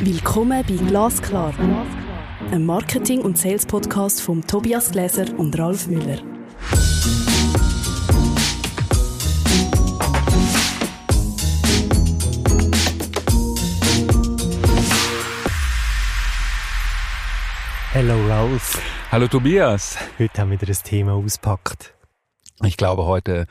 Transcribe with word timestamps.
Willkommen 0.00 0.64
bei 0.68 0.74
Glasklar, 0.88 1.54
einem 2.50 2.66
Marketing- 2.66 3.22
und 3.22 3.38
Sales-Podcast 3.38 4.20
von 4.20 4.46
Tobias 4.46 4.90
Gläser 4.90 5.26
und 5.38 5.58
Ralf 5.58 5.86
Müller. 5.86 6.18
Hallo 17.94 18.26
Ralf. 18.26 18.82
Hallo 19.12 19.28
Tobias. 19.28 19.96
Heute 20.18 20.40
haben 20.40 20.50
wir 20.50 20.60
wieder 20.60 20.72
ein 20.72 20.82
Thema 20.82 21.12
auspackt. 21.12 21.94
Ich 22.64 22.76
glaube, 22.76 23.04
heute 23.04 23.46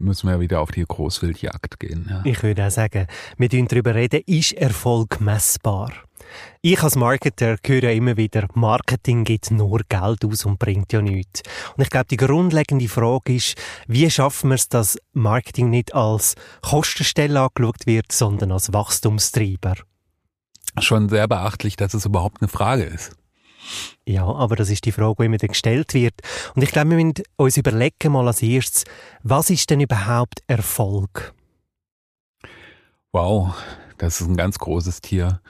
müssen 0.00 0.28
wir 0.28 0.40
wieder 0.40 0.60
auf 0.60 0.70
die 0.70 0.84
Großwildjagd 0.84 1.78
gehen. 1.78 2.06
Ja. 2.08 2.22
Ich 2.24 2.42
würde 2.42 2.66
auch 2.66 2.70
sagen, 2.70 3.06
wir 3.36 3.52
reden 3.52 3.68
darüber 3.68 3.94
reden, 3.94 4.22
ist 4.26 4.52
Erfolg 4.54 5.20
messbar? 5.20 5.92
Ich 6.62 6.82
als 6.82 6.96
Marketer 6.96 7.56
höre 7.64 7.92
immer 7.92 8.16
wieder, 8.16 8.46
Marketing 8.54 9.24
gibt 9.24 9.50
nur 9.50 9.80
Geld 9.88 10.24
aus 10.24 10.44
und 10.44 10.58
bringt 10.58 10.92
ja 10.92 11.02
nichts. 11.02 11.42
Und 11.76 11.82
ich 11.82 11.90
glaube, 11.90 12.06
die 12.06 12.16
grundlegende 12.16 12.88
Frage 12.88 13.34
ist, 13.34 13.56
wie 13.86 14.10
schaffen 14.10 14.50
wir 14.50 14.54
es, 14.54 14.68
dass 14.68 14.98
Marketing 15.12 15.70
nicht 15.70 15.94
als 15.94 16.34
Kostenstelle 16.62 17.40
angeschaut 17.40 17.86
wird, 17.86 18.12
sondern 18.12 18.52
als 18.52 18.72
Wachstumstreiber? 18.72 19.74
Schon 20.78 21.08
sehr 21.08 21.26
beachtlich, 21.26 21.76
dass 21.76 21.94
es 21.94 22.06
überhaupt 22.06 22.40
eine 22.40 22.48
Frage 22.48 22.84
ist. 22.84 23.16
Ja, 24.06 24.24
aber 24.24 24.56
das 24.56 24.70
ist 24.70 24.84
die 24.86 24.92
Frage, 24.92 25.16
die 25.20 25.24
immer 25.26 25.36
gestellt 25.38 25.94
wird. 25.94 26.14
Und 26.54 26.62
ich 26.62 26.70
glaube, 26.70 26.90
wir 26.90 26.96
müssen 26.96 27.22
uns 27.36 27.56
überlegen 27.56 28.12
mal 28.12 28.26
als 28.26 28.42
erstes, 28.42 28.84
was 29.22 29.50
ist 29.50 29.70
denn 29.70 29.80
überhaupt 29.80 30.42
Erfolg? 30.46 31.34
Wow, 33.12 33.54
das 33.98 34.20
ist 34.20 34.28
ein 34.28 34.36
ganz 34.36 34.58
großes 34.58 35.00
Tier. 35.00 35.40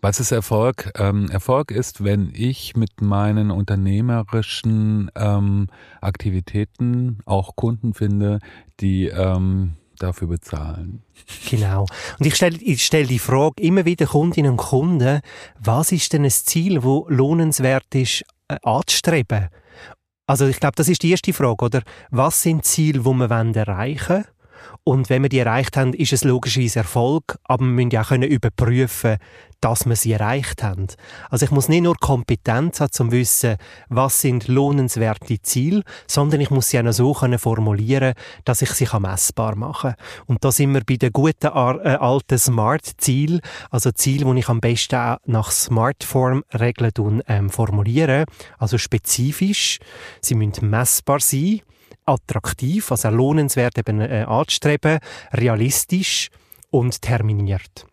Was 0.00 0.18
ist 0.18 0.32
Erfolg? 0.32 0.90
Ähm, 0.98 1.30
Erfolg 1.30 1.70
ist, 1.70 2.02
wenn 2.02 2.32
ich 2.34 2.74
mit 2.74 3.00
meinen 3.00 3.52
unternehmerischen 3.52 5.12
ähm, 5.14 5.68
Aktivitäten 6.00 7.20
auch 7.24 7.54
Kunden 7.54 7.94
finde, 7.94 8.40
die 8.80 9.06
ähm, 9.06 9.74
dafür 10.02 10.28
bezahlen. 10.28 11.02
Genau. 11.48 11.86
Und 12.18 12.26
ich 12.26 12.34
stelle 12.34 12.58
ich 12.58 12.84
stell 12.84 13.06
die 13.06 13.18
Frage 13.18 13.62
immer 13.62 13.84
wieder 13.84 14.06
Kundinnen 14.06 14.52
und 14.52 14.56
Kunden, 14.56 15.20
was 15.58 15.92
ist 15.92 16.12
denn 16.12 16.24
ein 16.24 16.30
Ziel, 16.30 16.82
wo 16.82 17.06
lohnenswert 17.08 17.94
ist 17.94 18.22
äh, 18.48 18.56
anzustreben? 18.62 19.48
Also 20.26 20.46
ich 20.46 20.60
glaube, 20.60 20.76
das 20.76 20.88
ist 20.88 21.02
die 21.02 21.10
erste 21.10 21.32
Frage, 21.32 21.64
oder? 21.64 21.82
Was 22.10 22.42
sind 22.42 22.64
Ziele, 22.64 23.00
die 23.00 23.04
wir 23.04 23.56
erreichen 23.56 24.08
wollen? 24.08 24.24
Und 24.84 25.10
wenn 25.10 25.22
wir 25.22 25.28
die 25.28 25.38
erreicht 25.38 25.76
haben, 25.76 25.92
ist 25.94 26.12
es 26.12 26.24
logischerweise 26.24 26.80
Erfolg, 26.80 27.38
aber 27.44 27.64
wir 27.64 27.70
müssen 27.70 27.90
ja 27.90 28.02
auch 28.02 28.10
überprüfen, 28.10 29.18
dass 29.62 29.86
wir 29.86 29.96
sie 29.96 30.12
erreicht 30.12 30.62
haben. 30.62 30.88
Also 31.30 31.44
ich 31.44 31.52
muss 31.52 31.68
nicht 31.68 31.82
nur 31.82 31.96
Kompetenz 31.96 32.80
haben, 32.80 32.88
um 32.88 32.92
zu 32.92 33.12
wissen, 33.12 33.56
was 33.88 34.20
sind 34.20 34.48
lohnenswerte 34.48 35.40
Ziele, 35.40 35.82
sondern 36.06 36.40
ich 36.40 36.50
muss 36.50 36.68
sie 36.68 36.80
auch 36.80 36.82
noch 36.82 36.92
so 36.92 37.14
formulieren, 37.14 38.14
dass 38.44 38.60
ich 38.60 38.70
sie 38.72 38.88
messbar 38.98 39.54
machen 39.54 39.92
kann. 39.92 40.06
Und 40.26 40.44
da 40.44 40.50
sind 40.50 40.74
wir 40.74 40.82
bei 40.84 40.96
den 40.96 41.12
guten 41.12 41.46
äh, 41.46 41.48
alten 41.48 42.38
Smart-Ziel, 42.38 43.40
also 43.70 43.92
Ziel, 43.92 44.24
die 44.24 44.38
ich 44.40 44.48
am 44.48 44.60
besten 44.60 44.96
auch 44.96 45.18
nach 45.26 45.50
Smart-Form-Regeln 45.50 47.22
ähm, 47.28 47.48
formuliere, 47.48 48.24
also 48.58 48.78
spezifisch. 48.78 49.78
Sie 50.20 50.34
müssen 50.34 50.70
messbar 50.70 51.20
sein 51.20 51.60
attraktiv, 52.06 52.90
also 52.90 53.10
lohnenswert 53.10 53.78
eben 53.78 54.00
äh, 54.00 54.24
anzustreben, 54.28 54.98
realistisch 55.32 56.28
und 56.70 57.00
terminiert. 57.02 57.86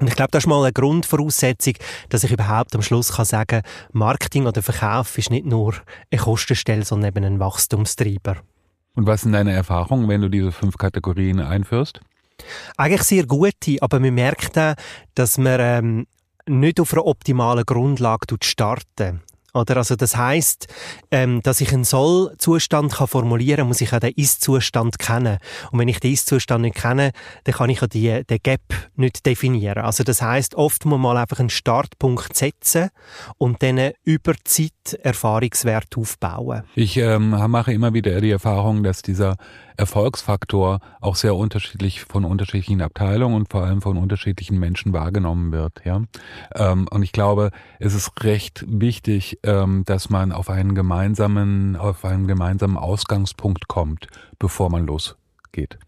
Und 0.00 0.08
ich 0.08 0.16
glaube, 0.16 0.30
das 0.30 0.44
ist 0.44 0.48
mal 0.48 0.62
eine 0.62 0.72
Grundvoraussetzung, 0.72 1.74
dass 2.08 2.24
ich 2.24 2.32
überhaupt 2.32 2.74
am 2.74 2.82
Schluss 2.82 3.12
kann 3.12 3.24
sagen 3.24 3.62
Marketing 3.92 4.46
oder 4.46 4.62
Verkauf 4.62 5.18
ist 5.18 5.30
nicht 5.30 5.46
nur 5.46 5.74
eine 6.10 6.20
Kostenstelle, 6.20 6.84
sondern 6.84 7.08
eben 7.08 7.24
ein 7.24 7.40
Wachstumstreiber. 7.40 8.36
Und 8.94 9.06
was 9.06 9.22
sind 9.22 9.32
deine 9.32 9.52
Erfahrungen, 9.52 10.08
wenn 10.08 10.20
du 10.20 10.28
diese 10.28 10.52
fünf 10.52 10.76
Kategorien 10.76 11.40
einführst? 11.40 12.00
Eigentlich 12.76 13.02
sehr 13.02 13.26
gute, 13.26 13.76
aber 13.80 14.00
man 14.00 14.14
merkt 14.14 14.58
auch, 14.58 14.74
dass 15.14 15.38
man 15.38 15.60
ähm, 15.60 16.06
nicht 16.46 16.80
auf 16.80 16.92
einer 16.92 17.06
optimalen 17.06 17.64
Grundlage 17.64 18.36
starten. 18.42 19.22
Oder 19.54 19.76
also 19.76 19.96
das 19.96 20.16
heißt, 20.16 20.66
ähm, 21.10 21.42
dass 21.42 21.60
ich 21.60 21.72
einen 21.72 21.84
Soll-Zustand 21.84 22.92
kann 22.92 23.06
formulieren, 23.06 23.68
muss 23.68 23.80
ich 23.80 23.92
auch 23.92 24.00
den 24.00 24.12
Ist-Zustand 24.16 24.98
kennen. 24.98 25.38
Und 25.70 25.78
wenn 25.78 25.88
ich 25.88 26.00
den 26.00 26.12
Ist-Zustand 26.12 26.62
nicht 26.62 26.76
kenne, 26.76 27.12
dann 27.44 27.54
kann 27.54 27.70
ich 27.70 27.82
auch 27.82 27.86
die, 27.86 28.24
den 28.24 28.38
Gap 28.42 28.62
nicht 28.96 29.26
definieren. 29.26 29.84
Also 29.84 30.04
das 30.04 30.22
heißt, 30.22 30.54
oft 30.54 30.84
muss 30.84 30.92
man 30.98 31.14
mal 31.14 31.16
einfach 31.20 31.38
einen 31.38 31.50
Startpunkt 31.50 32.34
setzen 32.36 32.88
und 33.36 33.62
dann 33.62 33.92
über 34.04 34.34
Zeit 34.44 34.94
Erfahrungswert 35.02 35.96
aufbauen. 35.96 36.62
Ich 36.74 36.96
ähm, 36.96 37.30
mache 37.30 37.72
immer 37.72 37.92
wieder 37.92 38.20
die 38.20 38.30
Erfahrung, 38.30 38.82
dass 38.82 39.02
dieser 39.02 39.36
Erfolgsfaktor 39.76 40.80
auch 41.00 41.16
sehr 41.16 41.34
unterschiedlich 41.34 42.02
von 42.02 42.24
unterschiedlichen 42.24 42.82
Abteilungen 42.82 43.36
und 43.36 43.50
vor 43.50 43.64
allem 43.64 43.82
von 43.82 43.96
unterschiedlichen 43.96 44.58
Menschen 44.58 44.92
wahrgenommen 44.92 45.52
wird. 45.52 45.82
Ja, 45.84 46.02
ähm, 46.54 46.86
und 46.90 47.02
ich 47.02 47.12
glaube, 47.12 47.50
es 47.78 47.94
ist 47.94 48.24
recht 48.24 48.64
wichtig, 48.68 49.38
ähm, 49.42 49.84
dass 49.86 50.10
man 50.10 50.32
auf 50.32 50.50
einen 50.50 50.74
gemeinsamen, 50.74 51.76
auf 51.76 52.04
einen 52.04 52.26
gemeinsamen 52.26 52.76
Ausgangspunkt 52.76 53.68
kommt, 53.68 54.08
bevor 54.38 54.70
man 54.70 54.86
losgeht. 54.86 55.78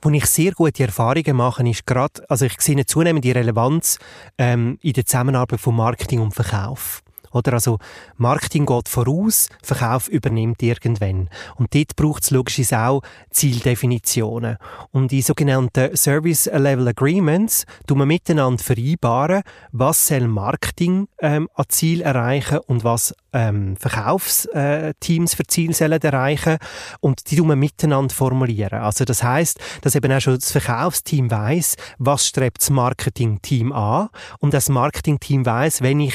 Wo 0.00 0.10
ich 0.10 0.26
sehr 0.26 0.52
gute 0.52 0.84
Erfahrungen 0.84 1.36
mache, 1.36 1.68
ist 1.68 1.86
gerade, 1.86 2.28
also 2.28 2.44
ich 2.44 2.60
sehe 2.60 2.74
eine 2.74 2.86
zunehmende 2.86 3.34
Relevanz 3.34 3.98
ähm, 4.38 4.78
in 4.82 4.92
der 4.92 5.06
Zusammenarbeit 5.06 5.60
von 5.60 5.76
Marketing 5.76 6.20
und 6.20 6.34
Verkauf. 6.34 7.02
Oder? 7.32 7.54
Also, 7.54 7.78
Marketing 8.16 8.66
geht 8.66 8.88
voraus, 8.88 9.48
Verkauf 9.62 10.08
übernimmt 10.08 10.62
irgendwann. 10.62 11.28
Und 11.56 11.74
dort 11.74 11.96
braucht 11.96 12.24
es 12.24 12.30
logischerweise 12.30 12.78
auch 12.78 13.02
Zieldefinitionen. 13.30 14.58
Und 14.90 15.12
in 15.12 15.22
sogenannten 15.22 15.96
Service 15.96 16.46
Level 16.46 16.88
Agreements 16.88 17.64
tun 17.86 17.98
wir 17.98 18.06
miteinander 18.06 18.62
vereinbaren, 18.62 19.42
was 19.72 20.06
soll 20.06 20.28
Marketing 20.28 21.08
ähm, 21.20 21.48
an 21.54 21.64
Ziel 21.68 22.02
erreichen 22.02 22.58
und 22.66 22.84
was 22.84 23.14
ähm, 23.32 23.76
Verkaufsteams 23.76 25.34
für 25.34 25.44
Ziele 25.44 25.74
sollen 25.74 26.00
erreichen 26.00 26.58
und 27.00 27.30
die 27.30 27.36
tun 27.36 27.48
wir 27.48 27.56
miteinander 27.56 28.14
formulieren. 28.14 28.80
Also 28.80 29.04
das 29.04 29.22
heißt, 29.22 29.58
dass 29.80 29.94
eben 29.94 30.12
auch 30.12 30.20
schon 30.20 30.34
das 30.34 30.52
Verkaufsteam 30.52 31.30
weiß, 31.30 31.76
was 31.98 32.26
strebt 32.26 32.60
das 32.60 32.70
Marketingteam 32.70 33.72
an 33.72 34.08
und 34.38 34.54
das 34.54 34.68
Marketingteam 34.68 35.46
weiß, 35.46 35.82
wenn 35.82 36.00
ich 36.00 36.14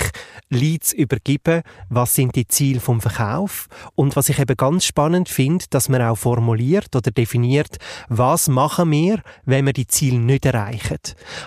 Leads 0.50 0.94
übergebe, 1.08 1.64
was 1.90 2.14
sind 2.14 2.36
die 2.36 2.48
Ziele 2.48 2.80
vom 2.80 3.02
Verkauf 3.02 3.68
und 3.96 4.16
was 4.16 4.30
ich 4.30 4.40
eben 4.40 4.56
ganz 4.56 4.86
spannend 4.86 5.30
finde, 5.30 5.66
dass 5.70 5.90
man 5.90 6.02
auch 6.02 6.18
formuliert 6.18 6.96
oder 6.96 7.12
definiert, 7.12 7.78
was 8.10 8.48
machen 8.48 8.92
wir, 8.92 9.22
wenn 9.46 9.66
wir 9.66 9.74
die 9.74 9.88
Ziele 9.88 10.20
nicht 10.20 10.46
erreichen. 10.46 11.00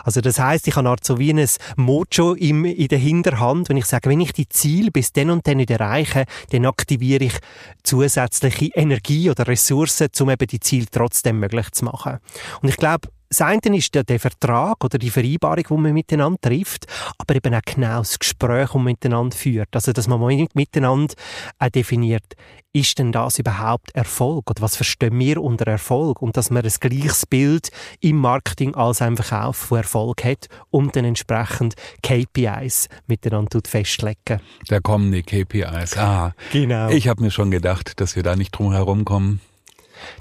Also 0.04 0.21
das 0.21 0.38
heißt, 0.38 0.66
ich 0.66 0.76
habe 0.76 0.97
so 1.03 1.19
wie 1.19 1.32
ein 1.32 1.47
Mojo 1.76 2.34
in 2.34 2.88
der 2.88 2.98
Hinterhand, 2.98 3.69
wenn 3.69 3.76
ich 3.76 3.87
sage, 3.87 4.10
wenn 4.10 4.21
ich 4.21 4.32
die 4.32 4.48
Ziele 4.48 4.91
bis 4.91 5.12
dann 5.12 5.31
und 5.31 5.47
dann 5.47 5.59
nicht 5.59 5.71
erreiche, 5.71 6.25
dann 6.50 6.66
aktiviere 6.66 7.25
ich 7.25 7.34
zusätzliche 7.82 8.71
Energie 8.75 9.31
oder 9.31 9.47
Ressourcen, 9.47 10.09
um 10.21 10.31
eben 10.31 10.47
die 10.47 10.60
Ziele 10.60 10.87
trotzdem 10.91 11.38
möglich 11.38 11.71
zu 11.72 11.84
machen. 11.84 12.19
Und 12.62 12.69
ich 12.69 12.77
glaube, 12.77 13.09
das 13.30 13.42
eine 13.42 13.76
ist 13.76 13.94
der, 13.94 14.02
der 14.02 14.18
Vertrag 14.18 14.84
oder 14.84 14.98
die 14.98 15.08
Vereinbarung, 15.08 15.64
die 15.68 15.74
man 15.74 15.92
miteinander 15.94 16.41
trifft, 16.41 16.86
aber 17.16 17.36
eben 17.36 17.54
auch 17.54 17.60
genau 17.64 17.98
das 17.98 18.18
Gespräch, 18.18 18.66
das 18.66 18.74
man 18.74 18.84
miteinander 18.84 19.36
führt. 19.36 19.68
Also, 19.72 19.92
dass 19.92 20.08
man 20.08 20.48
miteinander 20.54 21.14
auch 21.60 21.68
definiert, 21.68 22.34
ist 22.72 22.98
denn 22.98 23.12
das 23.12 23.38
überhaupt 23.38 23.94
Erfolg? 23.94 24.50
Oder 24.50 24.62
was 24.62 24.74
verstehen 24.74 25.18
wir 25.18 25.41
unter 25.41 25.66
Erfolg? 25.68 26.22
Und 26.22 26.36
dass 26.36 26.50
man 26.50 26.64
ein 26.64 26.72
gleiches 26.80 27.24
Bild 27.26 27.70
im 28.00 28.16
Marketing 28.16 28.74
als 28.74 29.00
ein 29.00 29.16
Verkauf 29.16 29.56
von 29.56 29.78
Erfolg 29.78 30.24
hat 30.24 30.48
und 30.70 30.97
dann 30.97 31.04
entsprechend 31.04 31.74
KPIs 32.03 32.88
miteinander 33.06 33.60
festlegen. 33.65 34.41
Da 34.66 34.80
kommen 34.80 35.12
die 35.12 35.22
KPIs. 35.22 35.97
Ah, 35.97 36.34
genau. 36.53 36.91
Ich 36.91 37.06
habe 37.06 37.22
mir 37.22 37.30
schon 37.30 37.53
gedacht, 37.53 38.00
dass 38.00 38.16
wir 38.16 38.24
da 38.24 38.34
nicht 38.34 38.50
drum 38.50 38.72
herum 38.72 39.04
kommen. 39.04 39.41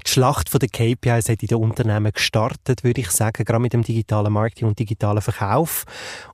Die 0.06 0.10
Schlacht 0.10 0.50
der 0.52 0.68
KPIs 0.68 1.28
hat 1.28 1.42
in 1.42 1.48
den 1.48 1.58
Unternehmen 1.58 2.12
gestartet, 2.12 2.84
würde 2.84 3.00
ich 3.00 3.10
sagen, 3.10 3.44
gerade 3.44 3.60
mit 3.60 3.72
dem 3.72 3.82
digitalen 3.82 4.32
Marketing 4.32 4.68
und 4.68 4.78
digitalen 4.78 5.22
Verkauf. 5.22 5.84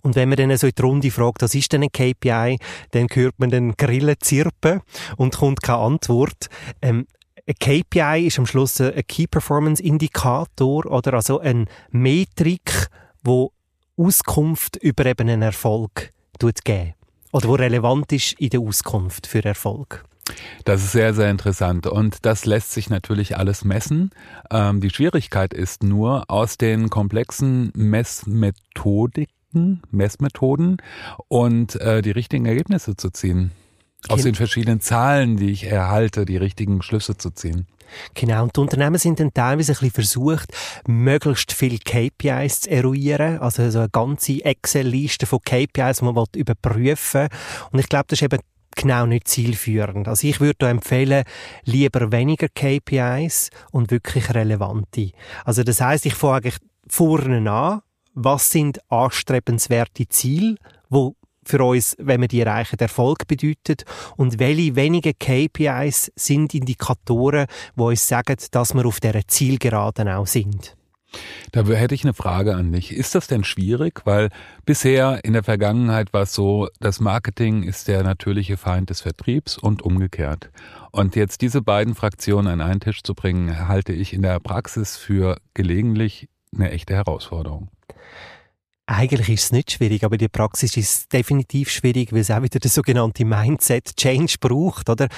Und 0.03 0.15
wenn 0.17 0.29
man 0.29 0.37
dann 0.37 0.57
so 0.57 0.67
in 0.67 0.73
die 0.77 0.83
Runde 0.83 1.11
fragt, 1.11 1.43
was 1.43 1.55
ist 1.55 1.73
denn 1.73 1.83
ein 1.83 1.93
KPI, 1.93 2.59
dann 2.93 3.07
hört 3.13 3.39
man 3.39 3.51
den 3.51 3.77
Grillen 3.77 4.17
zirpen 4.21 4.81
und 5.17 5.37
kommt 5.37 5.63
keine 5.63 5.79
Antwort. 5.79 6.49
Ähm, 6.83 7.07
ein 7.49 7.55
KPI 7.55 8.27
ist 8.27 8.39
am 8.39 8.47
Schluss 8.47 8.81
ein 8.81 9.07
Key 9.07 9.27
Performance 9.27 9.83
Indikator 9.83 10.85
oder 10.87 11.15
also 11.15 11.39
eine 11.39 11.67
Metrik, 11.91 12.89
wo 13.23 13.53
Auskunft 13.97 14.77
über 14.77 15.07
eben 15.07 15.29
einen 15.29 15.43
Erfolg 15.43 16.13
geben 16.65 16.95
oder 17.33 17.49
wo 17.49 17.55
relevant 17.55 18.13
ist 18.13 18.33
in 18.41 18.51
der 18.51 18.61
Auskunft 18.61 19.27
für 19.27 19.45
Erfolg. 19.45 20.05
Das 20.65 20.83
ist 20.83 20.93
sehr, 20.93 21.15
sehr 21.15 21.31
interessant 21.31 21.87
und 21.87 22.27
das 22.27 22.47
lässt 22.47 22.73
sich 22.73 22.91
natürlich 22.91 23.37
alles 23.37 23.65
messen. 23.65 24.11
Ähm, 24.51 24.81
die 24.81 24.91
Schwierigkeit 24.91 25.55
ist 25.55 25.83
nur, 25.83 26.25
aus 26.29 26.59
den 26.59 26.91
komplexen 26.91 27.73
Messmethodiken, 27.75 29.83
Messmethoden 29.91 30.79
und 31.29 31.81
äh, 31.81 32.03
die 32.03 32.11
richtigen 32.11 32.47
Ergebnisse 32.47 32.97
zu 32.97 33.11
ziehen. 33.11 33.53
Aus 34.09 34.23
den 34.23 34.35
verschiedenen 34.35 34.81
Zahlen, 34.81 35.37
die 35.37 35.51
ich 35.51 35.65
erhalte, 35.65 36.27
die 36.27 36.37
richtigen 36.37 36.83
Schlüsse 36.83 37.17
zu 37.17 37.31
ziehen. 37.31 37.67
Genau, 38.15 38.45
und 38.45 38.57
die 38.57 38.61
Unternehmen 38.61 38.99
sind 38.99 39.21
dann 39.21 39.33
teilweise 39.33 39.73
ein 39.73 39.75
bisschen 39.75 39.91
versucht, 39.91 40.53
möglichst 40.87 41.53
viele 41.53 41.79
KPIs 41.79 42.63
zu 42.63 42.71
eruieren, 42.71 43.39
also 43.39 43.69
so 43.71 43.81
eine 43.81 43.89
ganze 43.89 44.45
Excel-Liste 44.45 45.27
von 45.27 45.41
KPIs, 45.41 45.99
die 45.99 46.05
man 46.05 46.25
überprüfen 46.35 47.23
will. 47.23 47.29
Und 47.71 47.79
ich 47.79 47.89
glaube, 47.89 48.07
das 48.09 48.21
ist 48.21 48.25
eben 48.25 48.41
genau 48.77 49.07
nicht 49.07 49.27
zielführend. 49.27 50.07
Also 50.07 50.29
ich 50.29 50.41
würde 50.41 50.57
da 50.59 50.71
empfehlen, 50.71 51.25
lieber 51.65 52.13
weniger 52.13 52.49
KPIs 52.49 53.51
und 53.73 53.91
wirklich 53.91 54.33
relevante. 54.35 55.11
Also 55.45 55.63
das 55.65 55.81
heißt, 55.81 56.07
ich 56.07 56.15
frage 56.15 56.53
vorne 56.89 57.51
an, 57.51 57.83
was 58.15 58.51
sind 58.51 58.79
anstrebenswerte 58.91 60.09
Ziele, 60.09 60.57
wo 60.89 61.17
für 61.45 61.65
uns, 61.65 61.97
wenn 61.99 62.21
wir 62.21 62.29
die 62.29 62.41
erreichen, 62.41 62.79
Erfolg 62.79 63.27
bedeutet 63.27 63.85
und 64.17 64.39
welche 64.39 64.75
wenigen 64.75 65.13
KPIs 65.19 66.13
sind 66.17 66.55
Indikatoren, 66.55 67.47
die 67.77 67.81
uns 67.81 68.07
sagen, 68.07 68.37
dass 68.51 68.75
wir 68.75 68.85
auf 68.85 69.01
dieser 69.01 69.27
Zielgeraden 69.27 70.09
auch 70.09 70.27
sind. 70.27 70.76
Da 71.53 71.65
hätte 71.65 71.95
ich 71.95 72.05
eine 72.05 72.15
Frage 72.15 72.55
an 72.55 72.73
dich. 72.73 72.93
Ist 72.93 73.15
das 73.15 73.27
denn 73.27 73.45
schwierig? 73.45 74.03
Weil 74.05 74.31
bisher 74.65 75.25
in 75.25 75.33
der 75.33 75.43
Vergangenheit 75.43 76.13
war 76.13 76.23
es 76.23 76.35
so, 76.35 76.69
das 76.81 77.01
Marketing 77.01 77.63
ist 77.63 77.89
der 77.89 78.03
natürliche 78.03 78.57
Feind 78.57 78.91
des 78.91 79.01
Vertriebs 79.01 79.57
und 79.57 79.83
umgekehrt. 79.83 80.51
Und 80.91 81.17
jetzt 81.17 81.43
diese 81.43 81.63
beiden 81.63 81.95
Fraktionen 81.95 82.49
an 82.49 82.61
einen 82.61 82.81
Tisch 82.81 83.03
zu 83.03 83.15
bringen, 83.15 83.69
halte 83.69 83.93
ich 83.93 84.13
in 84.13 84.23
der 84.23 84.41
Praxis 84.41 84.97
für 84.97 85.39
gelegentlich 85.55 86.29
eine 86.55 86.71
echte 86.71 86.95
Herausforderung. 86.95 87.71
Eigentlich 88.89 89.29
ist 89.31 89.45
es 89.45 89.53
nicht 89.53 89.73
schwierig, 89.73 90.05
aber 90.05 90.17
der 90.17 90.29
Praxis 90.29 90.77
ist 90.77 91.13
definitiv 91.13 91.71
schwierig, 91.71 92.13
weil 92.13 92.21
es 92.21 92.31
auch 92.31 92.43
wieder 92.43 92.61
der 92.61 92.71
sogenannte 92.71 93.25
Mindset-Change 93.25 94.37
braucht, 94.41 94.89
oder? 94.89 95.09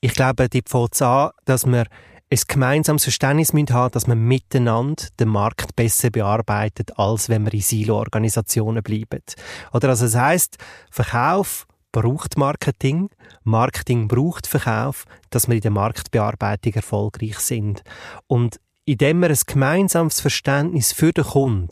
Ich 0.00 0.14
glaube, 0.14 0.48
die 0.48 0.62
fängt 0.66 1.02
an, 1.02 1.30
dass 1.44 1.66
wir 1.66 1.84
ein 2.32 2.40
gemeinsames 2.46 3.02
Verständnis 3.02 3.52
müssen 3.52 3.74
haben, 3.74 3.92
dass 3.92 4.06
man 4.06 4.20
miteinander 4.20 5.04
den 5.18 5.28
Markt 5.28 5.74
besser 5.74 6.10
bearbeitet, 6.10 6.96
als 6.96 7.28
wenn 7.28 7.44
wir 7.44 7.52
in 7.52 7.60
Silo-Organisationen 7.60 8.82
bleiben. 8.82 9.22
Oder 9.72 9.88
also 9.88 10.04
das 10.04 10.14
heißt, 10.14 10.56
Verkauf 10.90 11.66
braucht 11.90 12.38
Marketing, 12.38 13.10
Marketing 13.42 14.06
braucht 14.06 14.46
Verkauf, 14.46 15.06
dass 15.30 15.48
wir 15.48 15.56
in 15.56 15.60
der 15.60 15.72
Marktbearbeitung 15.72 16.74
erfolgreich 16.74 17.40
sind. 17.40 17.82
Und 18.28 18.60
indem 18.84 19.20
wir 19.20 19.30
ein 19.30 19.38
gemeinsames 19.46 20.20
Verständnis 20.20 20.92
für 20.92 21.12
den 21.12 21.24
Kunden, 21.24 21.68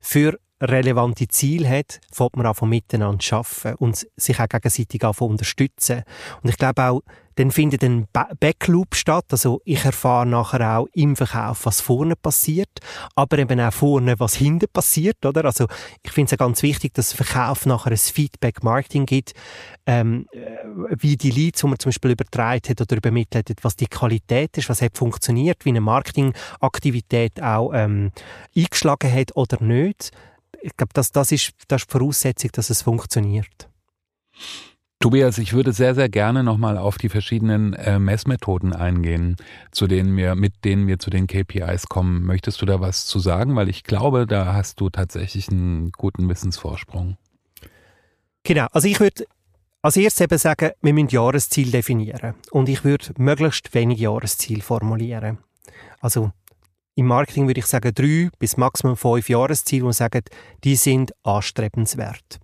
für 0.00 0.36
relevante 0.62 1.28
Ziele 1.28 1.68
hat, 1.68 2.00
fängt 2.12 2.36
man 2.36 2.46
an 2.46 2.54
von 2.54 2.68
miteinander 2.68 3.18
zu 3.18 3.36
arbeiten 3.36 3.74
und 3.82 4.06
sich 4.16 4.40
auch 4.40 4.48
gegenseitig 4.48 5.04
an 5.04 5.12
unterstützen. 5.18 6.04
Und 6.42 6.50
ich 6.50 6.56
glaube 6.56 6.82
auch, 6.82 7.02
dann 7.36 7.50
findet 7.50 7.82
ein 7.82 8.06
Backloop 8.40 8.94
statt. 8.94 9.24
Also 9.30 9.60
ich 9.64 9.84
erfahre 9.84 10.26
nachher 10.26 10.78
auch 10.78 10.86
im 10.92 11.16
Verkauf, 11.16 11.64
was 11.64 11.80
vorne 11.80 12.16
passiert, 12.16 12.68
aber 13.14 13.38
eben 13.38 13.60
auch 13.60 13.72
vorne, 13.72 14.18
was 14.18 14.34
hinten 14.34 14.66
passiert, 14.72 15.24
oder? 15.24 15.44
Also 15.44 15.66
ich 16.02 16.12
finde 16.12 16.26
es 16.26 16.30
ja 16.32 16.36
ganz 16.36 16.62
wichtig, 16.62 16.94
dass 16.94 17.12
Verkauf 17.12 17.66
nachher 17.66 17.92
ein 17.92 17.96
Feedback-Marketing 17.96 19.06
gibt, 19.06 19.32
ähm, 19.86 20.26
wie 20.90 21.16
die 21.16 21.30
Leads, 21.30 21.60
die 21.60 21.66
man 21.66 21.78
zum 21.78 21.90
Beispiel 21.90 22.12
übertragen 22.12 22.68
hat 22.68 22.80
oder 22.80 22.96
übermittelt 22.96 23.50
hat, 23.50 23.64
was 23.64 23.76
die 23.76 23.86
Qualität 23.86 24.56
ist, 24.58 24.68
was 24.68 24.82
hat 24.82 24.96
funktioniert, 24.96 25.64
wie 25.64 25.70
eine 25.70 25.80
Marketingaktivität 25.80 27.42
auch 27.42 27.72
ähm, 27.74 28.12
eingeschlagen 28.54 29.12
hat 29.12 29.34
oder 29.36 29.62
nicht. 29.62 30.12
Ich 30.62 30.76
glaube, 30.76 30.92
das, 30.94 31.12
das, 31.12 31.32
ist, 31.32 31.52
das 31.68 31.82
ist 31.82 31.88
die 31.88 31.98
Voraussetzung, 31.98 32.50
dass 32.52 32.70
es 32.70 32.82
funktioniert. 32.82 33.68
Tobias, 35.00 35.38
ich 35.38 35.52
würde 35.52 35.72
sehr, 35.72 35.96
sehr 35.96 36.08
gerne 36.08 36.44
nochmal 36.44 36.78
auf 36.78 36.96
die 36.96 37.08
verschiedenen 37.08 37.72
äh, 37.72 37.98
Messmethoden 37.98 38.72
eingehen, 38.72 39.36
zu 39.72 39.88
denen 39.88 40.16
wir, 40.16 40.36
mit 40.36 40.64
denen 40.64 40.86
wir 40.86 41.00
zu 41.00 41.10
den 41.10 41.26
KPIs 41.26 41.86
kommen. 41.88 42.24
Möchtest 42.24 42.62
du 42.62 42.66
da 42.66 42.80
was 42.80 43.06
zu 43.06 43.18
sagen? 43.18 43.56
Weil 43.56 43.68
ich 43.68 43.82
glaube, 43.82 44.28
da 44.28 44.54
hast 44.54 44.80
du 44.80 44.90
tatsächlich 44.90 45.48
einen 45.48 45.90
guten 45.90 46.28
Wissensvorsprung. 46.28 47.16
Genau. 48.44 48.66
Also 48.70 48.86
ich 48.86 49.00
würde 49.00 49.24
als 49.82 49.96
erstes 49.96 50.20
eben 50.20 50.38
sagen, 50.38 50.70
wir 50.80 50.92
müssen 50.92 51.08
Jahresziel 51.08 51.72
definieren. 51.72 52.34
Und 52.52 52.68
ich 52.68 52.84
würde 52.84 53.06
möglichst 53.16 53.74
wenig 53.74 53.98
Jahresziel 53.98 54.62
formulieren. 54.62 55.38
Also 56.00 56.30
im 56.94 57.06
Marketing 57.06 57.46
würde 57.46 57.60
ich 57.60 57.66
sagen 57.66 57.94
drei 57.94 58.28
bis 58.38 58.56
maximum 58.56 58.96
fünf 58.96 59.28
Jahresziele 59.28 59.86
und 59.86 59.92
sagen, 59.92 60.22
die 60.62 60.76
sind 60.76 61.12
anstrebenswert. 61.22 62.38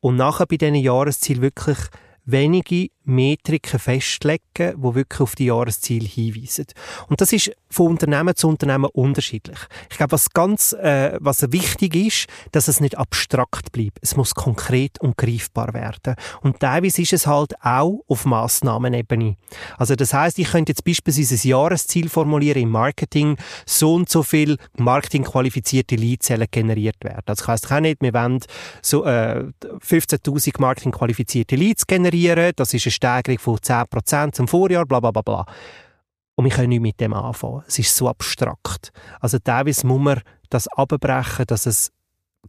Und 0.00 0.16
nachher 0.16 0.46
bei 0.46 0.56
diesen 0.56 0.74
Jahreszielen 0.74 1.42
wirklich 1.42 1.78
wenige 2.24 2.88
Metriken 3.04 3.78
festlegen, 3.78 4.74
wo 4.76 4.94
wirklich 4.94 5.20
auf 5.20 5.34
die 5.34 5.46
Jahresziele 5.46 6.06
hinweisen. 6.06 6.66
Und 7.08 7.20
das 7.20 7.32
ist 7.32 7.52
von 7.70 7.88
Unternehmen 7.88 8.34
zu 8.36 8.48
Unternehmen 8.48 8.86
unterschiedlich. 8.86 9.58
Ich 9.90 9.96
glaube, 9.96 10.12
was 10.12 10.30
ganz, 10.30 10.72
äh, 10.72 11.18
was 11.20 11.50
wichtig 11.52 11.94
ist, 11.96 12.26
dass 12.52 12.68
es 12.68 12.80
nicht 12.80 12.96
abstrakt 12.96 13.72
bleibt. 13.72 13.98
Es 14.00 14.16
muss 14.16 14.34
konkret 14.34 15.00
und 15.00 15.16
greifbar 15.16 15.74
werden. 15.74 16.14
Und 16.42 16.60
teilweise 16.60 17.02
ist 17.02 17.12
es 17.12 17.26
halt 17.26 17.54
auch 17.62 18.00
auf 18.08 18.24
Massnahmenebene. 18.24 19.36
Also 19.76 19.96
das 19.96 20.14
heißt, 20.14 20.38
ich 20.38 20.50
könnte 20.50 20.70
jetzt 20.70 20.84
beispielsweise 20.84 21.34
ein 21.34 21.50
Jahresziel 21.50 22.08
formulieren 22.08 22.62
im 22.62 22.70
Marketing, 22.70 23.36
so 23.66 23.94
und 23.94 24.08
so 24.08 24.22
viel 24.22 24.56
marketingqualifizierte 24.78 25.96
Leadzellen 25.96 26.46
generiert 26.50 27.02
werden. 27.02 27.22
Also 27.26 27.44
das 27.44 27.48
heisst 27.48 27.72
auch 27.72 27.80
nicht, 27.80 28.00
wir 28.00 28.14
wollen 28.14 28.40
so 28.82 29.04
äh, 29.04 29.44
15.000 29.62 30.60
marketingqualifizierte 30.60 31.56
Leads 31.56 31.86
generieren. 31.86 32.52
Das 32.56 32.72
ist 32.72 32.86
Steigerung 32.94 33.38
von 33.38 33.56
10% 33.56 34.32
zum 34.32 34.48
Vorjahr, 34.48 34.86
bla 34.86 35.00
bla 35.00 35.10
bla 35.10 35.22
bla. 35.22 35.46
Und 36.36 36.44
wir 36.44 36.52
können 36.52 36.70
nicht 36.70 36.80
mit 36.80 37.00
dem 37.00 37.12
anfangen. 37.12 37.62
Es 37.66 37.78
ist 37.78 37.94
so 37.94 38.08
abstrakt. 38.08 38.92
Also 39.20 39.38
teilweise 39.38 39.86
muss 39.86 40.00
man 40.00 40.20
das 40.50 40.68
abbrechen, 40.68 41.46
dass 41.46 41.66
es 41.66 41.92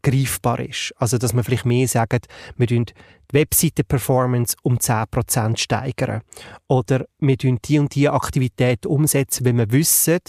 greifbar 0.02 0.60
ist. 0.60 0.94
Also, 0.98 1.18
dass 1.18 1.34
man 1.34 1.44
vielleicht 1.44 1.66
mehr 1.66 1.88
sagt, 1.88 2.28
wir 2.58 2.68
die 2.68 2.86
Webseiten-Performance 3.32 4.56
um 4.62 4.78
10% 4.78 5.58
steigern. 5.58 6.22
Oder 6.68 7.06
wir 7.20 7.38
die 7.38 7.80
und 7.80 7.96
die 7.96 8.10
Aktivität 8.10 8.86
umsetzen, 8.86 9.46
wenn 9.46 9.58
wir 9.58 9.72
wissen, 9.72 10.20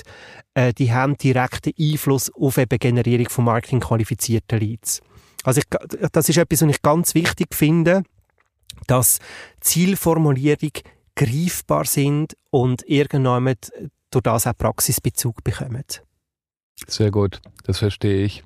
äh, 0.54 0.72
die 0.72 0.92
haben 0.92 1.16
direkten 1.16 1.72
Einfluss 1.78 2.32
auf 2.34 2.56
die 2.56 2.78
Generierung 2.78 3.28
von 3.28 3.44
marketingqualifizierten 3.44 4.58
Leads. 4.58 5.00
Also, 5.44 5.60
ich, 5.60 5.66
das 6.12 6.28
ist 6.28 6.38
etwas, 6.38 6.62
was 6.62 6.70
ich 6.70 6.82
ganz 6.82 7.14
wichtig 7.14 7.54
finde, 7.54 8.02
dass 8.86 9.18
Zielformulierung 9.60 10.72
greifbar 11.14 11.84
sind 11.84 12.36
und 12.50 12.84
irgendwann 12.86 13.56
durch 14.10 14.22
das 14.22 14.46
auch 14.46 14.56
Praxisbezug 14.56 15.42
bekommen. 15.42 15.84
Sehr 16.86 17.10
gut, 17.10 17.40
das 17.64 17.78
verstehe 17.78 18.24
ich. 18.24 18.44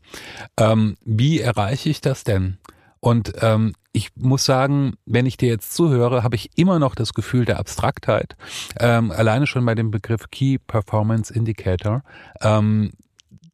Ähm, 0.57 0.97
wie 1.05 1.41
erreiche 1.41 1.91
ich 1.91 2.01
das 2.01 2.23
denn? 2.23 2.59
Und 3.01 3.33
ähm, 3.41 3.75
ich 3.93 4.11
muss 4.15 4.45
sagen, 4.45 4.95
wenn 5.05 5.27
ich 5.27 5.37
dir 5.37 5.49
jetzt 5.49 5.75
zuhöre, 5.75 6.23
habe 6.23 6.37
ich 6.37 6.51
immer 6.57 6.79
noch 6.79 6.95
das 6.95 7.13
Gefühl 7.13 7.45
der 7.45 7.59
Abstraktheit. 7.59 8.37
Ähm, 8.79 9.11
alleine 9.11 9.47
schon 9.47 9.65
bei 9.65 9.75
dem 9.75 9.91
Begriff 9.91 10.31
Key 10.31 10.59
Performance 10.59 11.33
Indicator. 11.35 12.03
Ähm, 12.41 12.93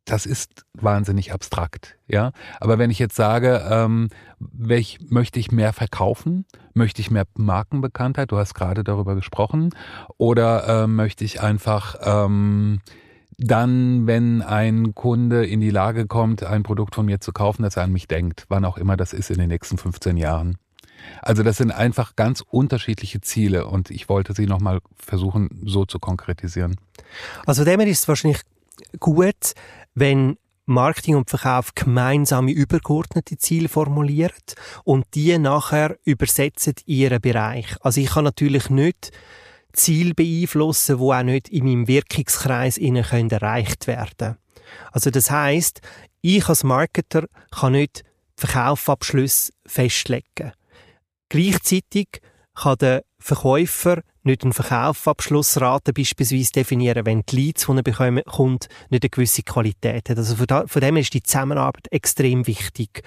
das 0.07 0.25
ist 0.25 0.65
wahnsinnig 0.73 1.33
abstrakt, 1.33 1.99
ja. 2.07 2.31
Aber 2.61 2.79
wenn 2.79 2.91
ich 2.91 2.99
jetzt 2.99 3.17
sage, 3.17 3.67
ähm, 3.69 4.09
welch, 4.39 4.99
möchte 5.09 5.41
ich 5.41 5.51
mehr 5.51 5.73
verkaufen, 5.73 6.47
möchte 6.75 7.03
ich 7.03 7.11
mehr 7.11 7.27
Markenbekanntheit, 7.37 8.31
du 8.31 8.39
hast 8.39 8.55
gerade 8.55 8.85
darüber 8.85 9.15
gesprochen, 9.17 9.71
oder 10.17 10.85
äh, 10.85 10.87
möchte 10.87 11.25
ich 11.25 11.43
einfach 11.43 11.97
ähm, 12.03 12.81
dann, 13.37 14.07
wenn 14.07 14.43
ein 14.43 14.95
Kunde 14.95 15.45
in 15.45 15.61
die 15.61 15.71
Lage 15.71 16.07
kommt, 16.07 16.45
ein 16.45 16.63
Produkt 16.63 16.95
von 16.95 17.05
mir 17.05 17.21
zu 17.21 17.33
kaufen, 17.33 17.63
dass 17.63 17.77
er 17.77 17.83
an 17.83 17.93
mich 17.93 18.07
denkt, 18.09 18.47
wann 18.49 18.65
auch 18.65 18.79
immer 18.79 18.97
das 18.97 19.13
ist 19.13 19.31
in 19.31 19.39
den 19.39 19.49
nächsten 19.49 19.77
15 19.77 20.17
Jahren. 20.17 20.57
Also 21.21 21.43
das 21.43 21.57
sind 21.57 21.73
einfach 21.73 22.17
ganz 22.17 22.43
unterschiedliche 22.49 23.21
Ziele 23.21 23.67
und 23.67 23.91
ich 23.91 24.09
wollte 24.09 24.33
sie 24.35 24.47
nochmal 24.47 24.81
versuchen, 24.97 25.51
so 25.65 25.85
zu 25.85 25.99
konkretisieren. 25.99 26.77
Also 27.45 27.65
dem 27.65 27.81
ist 27.81 28.01
es 28.01 28.09
wahrscheinlich 28.09 28.41
gut, 28.99 29.55
wenn 29.97 30.37
Marketing 30.67 31.17
und 31.17 31.31
Verkauf 31.31 31.75
gemeinsame 31.75 32.53
übergeordnete 32.53 33.39
Ziele 33.39 33.69
formuliert 33.69 34.55
und 34.85 35.07
die 35.15 35.37
nachher 35.39 35.97
übersetzen 36.05 36.75
in 36.85 36.95
ihren 36.95 37.21
Bereich. 37.21 37.77
Also 37.81 38.01
ich 38.01 38.11
kann 38.11 38.25
natürlich 38.25 38.69
nicht 38.69 39.11
Ziel 39.73 40.15
beeinflussen, 40.15 40.99
wo 40.99 41.13
auch 41.13 41.23
nicht 41.23 41.49
in 41.49 41.65
meinem 41.65 41.89
Wirkungskreis 41.89 42.77
können 42.77 43.31
erreicht 43.31 43.87
werden. 43.87 44.37
Also 44.93 45.11
das 45.11 45.31
heißt, 45.31 45.81
ich 46.21 46.49
als 46.49 46.65
Marketer 46.65 47.27
kann 47.51 47.73
nicht 47.73 48.03
Verkaufsabschlüsse 48.37 49.53
festlegen. 49.67 50.53
Gleichzeitig 51.29 52.21
kann 52.55 52.79
der 52.79 53.05
Verkäufer 53.19 54.03
nicht 54.23 54.43
einen 54.43 54.53
Verkaufsabschlussrate 54.53 55.93
beispielsweise 55.93 56.53
definieren, 56.53 57.07
wenn 57.07 57.23
die 57.23 57.37
Leads, 57.37 57.67
die 57.67 57.77
er 57.77 57.83
bekommt, 57.83 58.69
nicht 58.91 59.03
eine 59.05 59.11
gewisse 59.11 59.43
Qualität 59.43 60.11
hat. 60.11 60.19
Also 60.19 60.37
von, 60.37 60.47
da, 60.47 60.65
von 60.67 60.83
dem 60.83 60.97
ist 60.97 61.15
die 61.15 61.23
Zusammenarbeit 61.23 61.87
extrem 61.91 62.47
wichtig. 62.47 63.03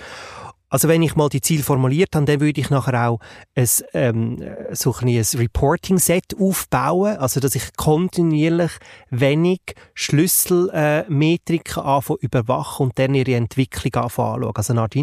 Also 0.72 0.88
wenn 0.88 1.02
ich 1.02 1.16
mal 1.16 1.30
die 1.30 1.42
Ziele 1.42 1.64
formuliert 1.64 2.16
habe, 2.16 2.26
dann 2.26 2.42
würde 2.42 2.62
ich 2.62 2.70
nachher 2.70 3.10
auch 3.10 3.20
ein, 3.56 3.68
ähm, 3.94 4.38
so 4.72 4.94
ein, 5.02 5.08
ein 5.08 5.26
Reporting-Set 5.36 6.36
aufbauen, 6.40 7.18
also 7.18 7.40
dass 7.40 7.56
ich 7.56 7.76
kontinuierlich 7.76 8.74
wenig 9.10 9.62
Schlüsselmetriken 9.96 11.84
äh, 11.84 11.88
anfange 11.88 12.20
überwachen 12.22 12.88
und 12.88 13.00
dann 13.00 13.16
ihre 13.16 13.34
Entwicklung 13.34 14.04
anschaue. 14.04 14.52
Also 14.54 14.74
eine 14.74 14.82
Art 14.84 14.96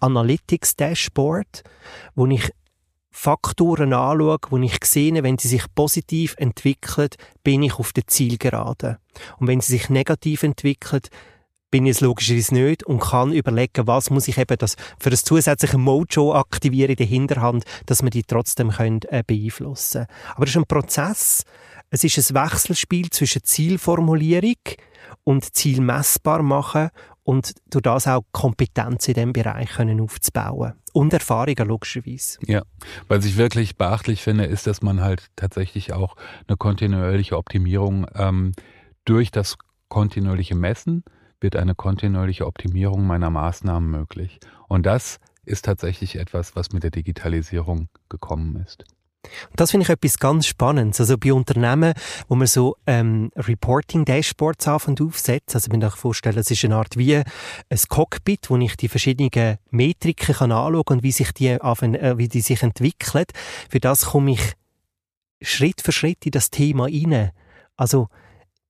Analytics-Dashboard, 0.00 1.62
wo 2.14 2.26
ich 2.26 2.50
Faktoren 3.18 3.94
anschaue, 3.94 4.36
wo 4.50 4.58
ich 4.58 4.76
sehe, 4.84 5.22
wenn 5.22 5.38
sie 5.38 5.48
sich 5.48 5.64
positiv 5.74 6.34
entwickeln, 6.36 7.08
bin 7.42 7.62
ich 7.62 7.78
auf 7.78 7.94
der 7.94 8.06
Zielgerade. 8.06 8.98
Und 9.38 9.46
wenn 9.46 9.62
sie 9.62 9.72
sich 9.72 9.88
negativ 9.88 10.42
entwickeln, 10.42 11.00
bin 11.70 11.86
ich 11.86 11.92
es 11.92 12.00
logischerweise 12.02 12.54
nicht 12.54 12.84
und 12.84 13.00
kann 13.00 13.32
überlegen, 13.32 13.86
was 13.86 14.10
muss 14.10 14.28
ich 14.28 14.36
eben 14.36 14.58
das 14.58 14.76
für 15.00 15.08
das 15.08 15.24
zusätzliche 15.24 15.78
Mojo 15.78 16.34
aktivieren 16.34 16.90
in 16.90 16.96
der 16.96 17.06
Hinterhand, 17.06 17.64
dass 17.86 18.02
wir 18.02 18.10
die 18.10 18.22
trotzdem 18.22 18.70
können, 18.70 19.00
äh, 19.08 19.24
beeinflussen 19.26 20.06
Aber 20.34 20.44
das 20.44 20.50
ist 20.50 20.58
ein 20.58 20.66
Prozess. 20.66 21.44
Es 21.88 22.04
ist 22.04 22.18
ein 22.18 22.36
Wechselspiel 22.36 23.08
zwischen 23.08 23.42
Zielformulierung 23.42 24.60
und 25.24 25.56
Ziel 25.56 25.80
messbar 25.80 26.42
machen 26.42 26.90
und 27.26 27.54
durch 27.70 27.82
das 27.82 28.06
auch 28.06 28.22
Kompetenz 28.30 29.08
in 29.08 29.14
diesem 29.14 29.32
Bereich 29.32 29.70
können 29.70 30.00
aufzubauen. 30.00 30.74
Und 30.92 31.12
Erfahrungen 31.12 31.66
logischerweise. 31.66 32.38
Ja, 32.46 32.62
was 33.08 33.24
ich 33.24 33.36
wirklich 33.36 33.76
beachtlich 33.76 34.22
finde, 34.22 34.44
ist, 34.44 34.68
dass 34.68 34.80
man 34.80 35.00
halt 35.00 35.26
tatsächlich 35.34 35.92
auch 35.92 36.14
eine 36.46 36.56
kontinuierliche 36.56 37.36
Optimierung 37.36 38.06
ähm, 38.14 38.52
durch 39.04 39.32
das 39.32 39.58
kontinuierliche 39.88 40.54
Messen 40.54 41.02
wird 41.40 41.56
eine 41.56 41.74
kontinuierliche 41.74 42.46
Optimierung 42.46 43.06
meiner 43.06 43.30
Maßnahmen 43.30 43.90
möglich. 43.90 44.38
Und 44.68 44.86
das 44.86 45.18
ist 45.44 45.64
tatsächlich 45.64 46.16
etwas, 46.16 46.54
was 46.54 46.70
mit 46.72 46.84
der 46.84 46.92
Digitalisierung 46.92 47.88
gekommen 48.08 48.56
ist. 48.64 48.84
Das 49.54 49.70
finde 49.70 49.84
ich 49.84 49.90
etwas 49.90 50.18
ganz 50.18 50.46
Spannendes. 50.46 51.00
Also 51.00 51.18
bei 51.18 51.32
Unternehmen, 51.32 51.94
wo 52.28 52.34
man 52.34 52.46
so 52.46 52.76
ähm, 52.86 53.30
Reporting-Dashboards 53.36 54.68
aufsetzt, 54.68 55.54
also 55.54 55.70
ich 55.70 55.78
mir 55.78 55.90
vorstellen, 55.90 56.38
es 56.38 56.50
ist 56.50 56.64
eine 56.64 56.76
Art 56.76 56.96
wie 56.96 57.16
ein 57.16 57.24
Cockpit, 57.88 58.50
wo 58.50 58.56
ich 58.56 58.76
die 58.76 58.88
verschiedenen 58.88 59.58
Metriken 59.70 60.34
kann 60.34 60.52
anschauen 60.52 60.84
und 60.88 61.02
wie 61.02 61.12
sich 61.12 61.32
die, 61.32 61.48
äh, 61.48 62.18
wie 62.18 62.28
die 62.28 62.40
sich 62.40 62.62
entwickeln. 62.62 63.26
Für 63.68 63.80
das 63.80 64.06
komme 64.06 64.32
ich 64.32 64.52
Schritt 65.42 65.80
für 65.80 65.92
Schritt 65.92 66.24
in 66.24 66.32
das 66.32 66.50
Thema 66.50 66.84
rein. 66.84 67.30
Also 67.76 68.08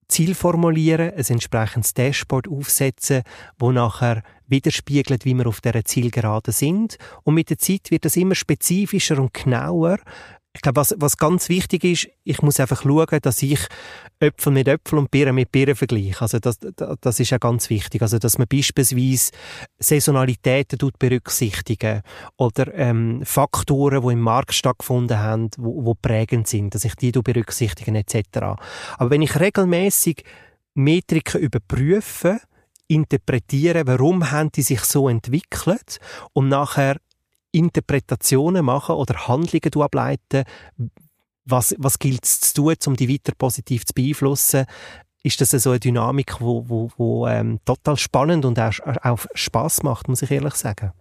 Ziel 0.09 0.35
formulieren, 0.35 1.13
ein 1.15 1.25
entsprechendes 1.25 1.95
Dashboard 1.95 2.49
aufsetzen, 2.49 3.23
wo 3.59 3.73
nachher 3.73 4.23
widerspiegelt, 4.47 5.25
wie 5.25 5.35
wir 5.35 5.47
auf 5.47 5.61
dieser 5.61 5.85
Zielgerade 5.85 6.53
sind. 6.53 6.97
Und 7.25 7.35
mit 7.35 7.51
der 7.51 7.59
Zeit 7.59 7.91
wird 7.91 8.05
das 8.05 8.17
immer 8.17 8.35
spezifischer 8.35 9.19
und 9.19 9.35
genauer, 9.35 9.99
ich 10.57 10.63
glaube, 10.63 10.77
was, 10.77 10.95
was 10.99 11.19
ganz 11.19 11.51
wichtig 11.51 11.85
ist, 11.85 12.09
ich 12.25 12.41
muss 12.41 12.59
einfach 12.59 12.83
schauen, 12.83 13.19
dass 13.21 13.43
ich 13.43 13.61
Äpfel 14.21 14.53
mit 14.53 14.67
Äpfel 14.67 14.99
und 14.99 15.11
Birnen 15.11 15.35
mit 15.35 15.53
Birnen 15.53 15.77
vergleiche. 15.77 16.23
Also 16.23 16.39
das, 16.39 16.59
das 16.59 17.21
ist 17.21 17.29
ja 17.29 17.37
ganz 17.37 17.69
wichtig. 17.69 18.01
Also 18.01 18.19
dass 18.19 18.39
man 18.39 18.49
beispielsweise 18.49 19.33
Saisonalitäten 19.79 20.79
berücksichtigen 20.99 22.01
oder 22.39 22.73
ähm, 22.75 23.21
Faktoren, 23.25 24.01
die 24.01 24.13
im 24.15 24.21
Markt 24.21 24.55
stattgefunden 24.55 25.19
haben, 25.19 25.51
wo, 25.59 25.85
wo 25.85 25.95
prägend 25.95 26.49
sind, 26.49 26.75
dass 26.75 26.87
ich 26.87 26.95
die 26.95 27.13
berücksichtigen 27.13 27.95
etc. 27.95 28.39
Aber 28.97 29.11
wenn 29.11 29.21
ich 29.21 29.39
regelmäßig 29.39 30.25
Metriken 30.75 31.43
überprüfe, 31.43 32.41
interpretiere, 32.89 33.87
warum 33.87 34.31
haben 34.31 34.53
die 34.53 34.63
sich 34.63 34.81
so 34.81 35.09
entwickelt 35.09 35.99
und 36.33 36.49
nachher 36.49 36.97
Interpretationen 37.57 38.65
machen 38.65 38.97
oder 38.97 39.29
Handlungen 39.29 39.83
ableiten, 39.83 40.45
was, 41.45 41.75
was 41.79 41.99
gilt 41.99 42.25
es 42.25 42.41
zu 42.41 42.55
tun, 42.55 42.75
um 42.87 42.97
die 42.97 43.09
weiter 43.09 43.33
positiv 43.37 43.87
zu 43.87 43.95
beeinflussen, 43.95 44.67
ist 45.23 45.41
das 45.41 45.51
so 45.51 45.71
eine 45.71 45.81
Dynamik, 45.81 46.41
wo, 46.41 46.69
wo, 46.69 46.91
wo 46.97 47.27
ähm, 47.27 47.61
total 47.65 47.97
spannend 47.97 48.45
und 48.45 48.59
auch, 48.59 48.75
auch 49.03 49.27
Spaß 49.35 49.83
macht, 49.83 50.09
muss 50.09 50.23
ich 50.23 50.31
ehrlich 50.31 50.55
sagen. 50.55 50.93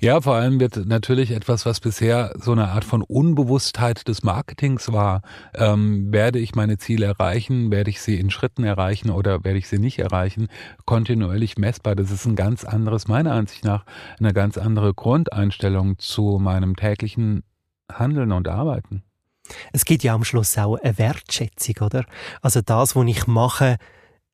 Ja, 0.00 0.20
vor 0.20 0.34
allem 0.34 0.60
wird 0.60 0.86
natürlich 0.86 1.32
etwas, 1.32 1.66
was 1.66 1.80
bisher 1.80 2.34
so 2.38 2.52
eine 2.52 2.68
Art 2.68 2.84
von 2.84 3.02
Unbewusstheit 3.02 4.06
des 4.08 4.22
Marketings 4.22 4.92
war, 4.92 5.22
ähm, 5.54 6.12
werde 6.12 6.38
ich 6.38 6.54
meine 6.54 6.78
Ziele 6.78 7.06
erreichen, 7.06 7.70
werde 7.70 7.90
ich 7.90 8.00
sie 8.00 8.18
in 8.18 8.30
Schritten 8.30 8.64
erreichen 8.64 9.10
oder 9.10 9.44
werde 9.44 9.58
ich 9.58 9.68
sie 9.68 9.78
nicht 9.78 9.98
erreichen, 9.98 10.48
kontinuierlich 10.84 11.58
messbar. 11.58 11.96
Das 11.96 12.10
ist 12.10 12.24
ein 12.26 12.36
ganz 12.36 12.64
anderes, 12.64 13.08
meiner 13.08 13.32
Ansicht 13.32 13.64
nach, 13.64 13.84
eine 14.18 14.32
ganz 14.32 14.56
andere 14.58 14.94
Grundeinstellung 14.94 15.98
zu 15.98 16.38
meinem 16.40 16.76
täglichen 16.76 17.42
Handeln 17.92 18.32
und 18.32 18.48
Arbeiten. 18.48 19.02
Es 19.72 19.84
gibt 19.84 20.02
ja 20.02 20.14
am 20.14 20.24
Schluss 20.24 20.56
auch 20.58 20.76
eine 20.76 20.98
Wertschätzung, 20.98 21.76
oder? 21.80 22.04
Also 22.42 22.60
das, 22.60 22.94
was 22.94 23.06
ich 23.06 23.26
mache, 23.26 23.76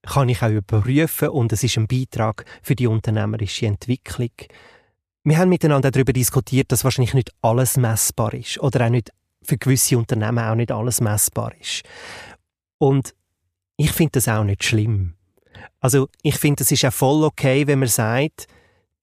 kann 0.02 0.28
ich 0.28 0.42
auch 0.42 0.50
überprüfen 0.50 1.28
und 1.28 1.52
es 1.52 1.62
ist 1.62 1.78
ein 1.78 1.86
Beitrag 1.86 2.44
für 2.62 2.74
die 2.74 2.86
unternehmerische 2.86 3.66
Entwicklung. 3.66 4.30
Wir 5.26 5.38
haben 5.38 5.48
miteinander 5.48 5.90
darüber 5.90 6.12
diskutiert, 6.12 6.70
dass 6.70 6.84
wahrscheinlich 6.84 7.14
nicht 7.14 7.32
alles 7.40 7.78
messbar 7.78 8.34
ist 8.34 8.60
oder 8.60 8.84
auch 8.84 8.90
nicht 8.90 9.10
für 9.42 9.56
gewisse 9.56 9.96
Unternehmen 9.96 10.38
auch 10.38 10.54
nicht 10.54 10.70
alles 10.70 11.00
messbar 11.00 11.52
ist. 11.58 11.82
Und 12.76 13.14
ich 13.78 13.90
finde 13.90 14.12
das 14.12 14.28
auch 14.28 14.44
nicht 14.44 14.64
schlimm. 14.64 15.14
Also 15.80 16.08
ich 16.22 16.36
finde, 16.36 16.62
es 16.62 16.70
ist 16.70 16.84
auch 16.84 16.92
voll 16.92 17.24
okay, 17.24 17.66
wenn 17.66 17.78
man 17.78 17.88
sagt, 17.88 18.48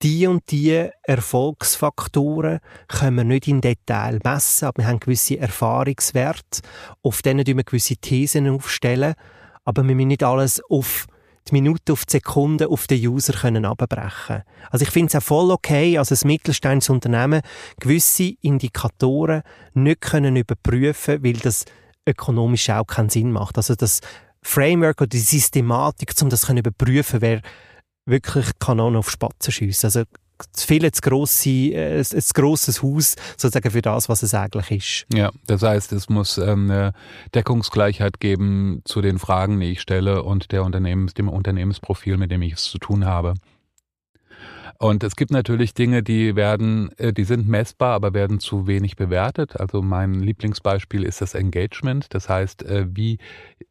die 0.03 0.27
und 0.27 0.49
die 0.51 0.89
Erfolgsfaktoren 1.03 2.59
können 2.87 3.17
wir 3.17 3.23
nicht 3.23 3.47
im 3.47 3.61
Detail 3.61 4.19
messen, 4.23 4.67
aber 4.67 4.83
wir 4.83 4.87
haben 4.87 4.99
gewisse 4.99 5.39
Erfahrungswerte, 5.39 6.61
auf 7.01 7.23
denen 7.23 7.45
wir 7.47 7.63
gewisse 7.63 7.97
Thesen 7.97 8.47
aufstellen, 8.47 9.15
aber 9.63 9.83
wir 9.87 9.95
müssen 9.95 10.09
nicht 10.09 10.23
alles 10.23 10.61
auf 10.69 11.07
die 11.47 11.53
Minute 11.53 11.93
auf 11.93 12.05
die 12.05 12.13
Sekunde 12.13 12.67
auf 12.69 12.87
den 12.87 13.05
User 13.05 13.33
können 13.33 13.65
abbrechen. 13.65 14.43
Also 14.69 14.83
ich 14.83 14.91
finde 14.91 15.07
es 15.07 15.15
auch 15.15 15.25
voll 15.25 15.51
okay, 15.51 15.97
als 15.97 16.11
ein 16.11 16.27
mittelständisches 16.27 16.89
Unternehmen 16.89 17.41
gewisse 17.79 18.33
Indikatoren 18.41 19.43
nicht 19.73 20.01
können 20.01 20.35
überprüfen, 20.35 21.23
weil 21.23 21.33
das 21.33 21.65
ökonomisch 22.07 22.69
auch 22.69 22.85
keinen 22.85 23.09
Sinn 23.09 23.31
macht. 23.31 23.57
Also 23.57 23.75
das 23.75 24.01
Framework 24.43 25.01
oder 25.01 25.07
die 25.07 25.19
Systematik, 25.19 26.13
um 26.21 26.29
das 26.29 26.41
zu 26.41 26.55
überprüfen, 26.55 27.21
wäre 27.21 27.41
wirklich 28.05 28.47
Kanonen 28.59 28.97
auf 28.97 29.09
Spatzen 29.09 29.51
schiessen. 29.51 29.87
Also 29.87 30.03
viel 30.55 30.91
zu 30.91 31.01
grosse, 31.01 31.49
äh, 31.49 31.99
ein, 31.99 32.05
ein 32.13 32.23
grosses 32.33 32.83
Haus 32.83 33.15
sozusagen 33.37 33.71
für 33.71 33.81
das, 33.81 34.09
was 34.09 34.23
es 34.23 34.33
eigentlich 34.33 34.71
ist. 34.71 35.05
Ja, 35.13 35.31
das 35.47 35.63
heißt, 35.63 35.91
es 35.93 36.09
muss 36.09 36.37
ähm, 36.37 36.69
eine 36.69 36.93
Deckungsgleichheit 37.33 38.19
geben 38.19 38.81
zu 38.85 39.01
den 39.01 39.19
Fragen, 39.19 39.59
die 39.59 39.71
ich 39.71 39.81
stelle 39.81 40.23
und 40.23 40.51
der 40.51 40.63
Unternehmens, 40.63 41.13
dem 41.13 41.29
Unternehmensprofil, 41.29 42.17
mit 42.17 42.31
dem 42.31 42.41
ich 42.41 42.53
es 42.53 42.63
zu 42.63 42.77
tun 42.77 43.05
habe. 43.05 43.33
Und 44.81 45.03
es 45.03 45.15
gibt 45.15 45.29
natürlich 45.29 45.75
Dinge, 45.75 46.01
die 46.01 46.35
werden, 46.35 46.89
äh, 46.97 47.13
die 47.13 47.23
sind 47.23 47.47
messbar, 47.47 47.93
aber 47.93 48.15
werden 48.15 48.39
zu 48.39 48.65
wenig 48.65 48.95
bewertet. 48.95 49.59
Also 49.59 49.83
mein 49.83 50.15
Lieblingsbeispiel 50.15 51.03
ist 51.03 51.21
das 51.21 51.35
Engagement. 51.35 52.07
Das 52.15 52.27
heißt, 52.29 52.63
äh, 52.63 52.87
wie, 52.89 53.19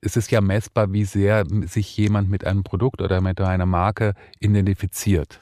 es 0.00 0.17
ist 0.17 0.31
ja 0.31 0.41
messbar, 0.41 0.93
wie 0.93 1.05
sehr 1.05 1.45
sich 1.67 1.97
jemand 1.97 2.31
mit 2.31 2.47
einem 2.47 2.62
Produkt 2.62 3.03
oder 3.03 3.21
mit 3.21 3.41
einer 3.41 3.67
Marke 3.67 4.15
identifiziert. 4.39 5.41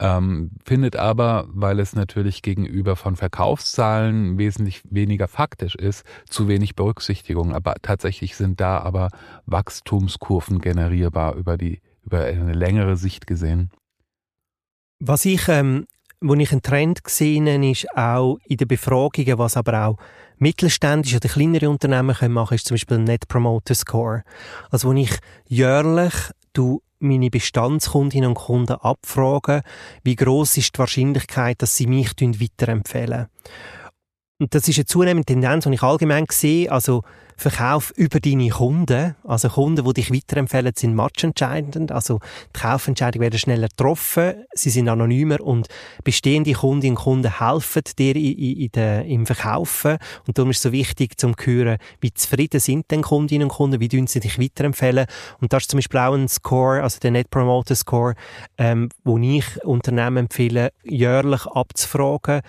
Ähm, 0.00 0.50
findet 0.64 0.96
aber, 0.96 1.46
weil 1.48 1.80
es 1.80 1.94
natürlich 1.94 2.42
gegenüber 2.42 2.94
von 2.94 3.16
Verkaufszahlen 3.16 4.36
wesentlich 4.36 4.82
weniger 4.90 5.28
faktisch 5.28 5.74
ist, 5.74 6.04
zu 6.28 6.46
wenig 6.46 6.76
Berücksichtigung. 6.76 7.54
Aber 7.54 7.74
tatsächlich 7.80 8.36
sind 8.36 8.60
da 8.60 8.78
aber 8.78 9.08
Wachstumskurven 9.46 10.60
generierbar 10.60 11.34
über 11.36 11.56
die 11.56 11.80
über 12.08 12.24
eine 12.24 12.54
längere 12.54 12.96
Sicht 12.96 13.26
gesehen. 13.26 13.70
Was 14.98 15.26
ich, 15.26 15.46
ähm, 15.48 15.86
wo 16.20 16.34
ich 16.34 16.50
einen 16.52 16.62
Trend 16.62 17.04
gesehen 17.04 17.62
ist 17.62 17.86
auch 17.94 18.38
in 18.46 18.56
den 18.56 18.66
Befragungen, 18.66 19.38
was 19.38 19.58
aber 19.58 19.86
auch 19.86 19.98
mittelständische 20.38 21.16
oder 21.16 21.28
kleinere 21.28 21.68
Unternehmen 21.68 22.16
können 22.16 22.32
machen, 22.32 22.54
ist 22.54 22.66
zum 22.66 22.76
Beispiel 22.76 22.98
Net 22.98 23.28
Promoter 23.28 23.74
Score. 23.74 24.24
Also 24.70 24.88
wo 24.88 24.92
ich 24.94 25.18
jährlich 25.46 26.14
du 26.58 26.82
meine 26.98 27.30
Bestandskundinnen 27.30 28.30
und 28.30 28.34
Kunden 28.34 28.72
abfragen, 28.72 29.62
wie 30.02 30.16
groß 30.16 30.56
ist 30.56 30.74
die 30.74 30.78
Wahrscheinlichkeit, 30.80 31.62
dass 31.62 31.76
sie 31.76 31.86
mich 31.86 32.10
weiterempfehlen. 32.20 33.28
und 34.40 34.54
das 34.54 34.68
ist 34.68 34.78
eine 34.78 34.86
zunehmende 34.86 35.26
Tendenz, 35.26 35.64
die 35.64 35.74
ich 35.74 35.82
allgemein 35.82 36.26
sehe, 36.30 36.70
also 36.70 37.02
Verkauf 37.40 37.92
über 37.96 38.18
deine 38.18 38.48
Kunden, 38.48 39.14
also 39.22 39.48
Kunden, 39.48 39.84
die 39.84 39.92
dich 39.94 40.12
weiterempfehlen, 40.12 40.72
sind 40.74 40.96
matchentscheidend, 40.96 41.92
also 41.92 42.18
die 42.54 42.60
Kaufentscheidungen 42.60 43.22
werden 43.22 43.38
schneller 43.38 43.68
getroffen, 43.68 44.44
sie 44.54 44.70
sind 44.70 44.88
anonymer 44.88 45.40
und 45.40 45.68
bestehende 46.02 46.52
Kundinnen 46.52 46.96
und 46.96 47.02
Kunden 47.04 47.38
helfen 47.38 47.82
dir 47.96 48.16
in, 48.16 48.34
in 48.34 48.72
der, 48.72 49.04
im 49.04 49.24
Verkaufen. 49.24 49.98
Und 50.26 50.36
darum 50.36 50.50
ist 50.50 50.56
es 50.56 50.62
so 50.64 50.72
wichtig, 50.72 51.16
zu 51.16 51.32
hören, 51.40 51.78
wie 52.00 52.12
zufrieden 52.12 52.58
sind 52.58 52.90
denn 52.90 53.02
Kundinnen 53.02 53.44
und 53.44 53.54
Kunden, 53.54 53.80
wie 53.80 54.06
sie 54.08 54.20
dich 54.20 54.40
weiterempfehlen. 54.40 55.06
Und 55.40 55.52
das 55.52 55.62
ist 55.62 55.70
zum 55.70 55.78
Beispiel 55.78 56.00
auch 56.00 56.14
ein 56.14 56.26
Score, 56.26 56.82
also 56.82 56.98
der 56.98 57.12
Net 57.12 57.30
Promoter 57.30 57.76
Score, 57.76 58.14
ähm, 58.56 58.88
wo 59.04 59.16
ich 59.16 59.64
Unternehmen 59.64 60.16
empfehle, 60.18 60.72
jährlich 60.82 61.46
abzufragen, 61.46 62.42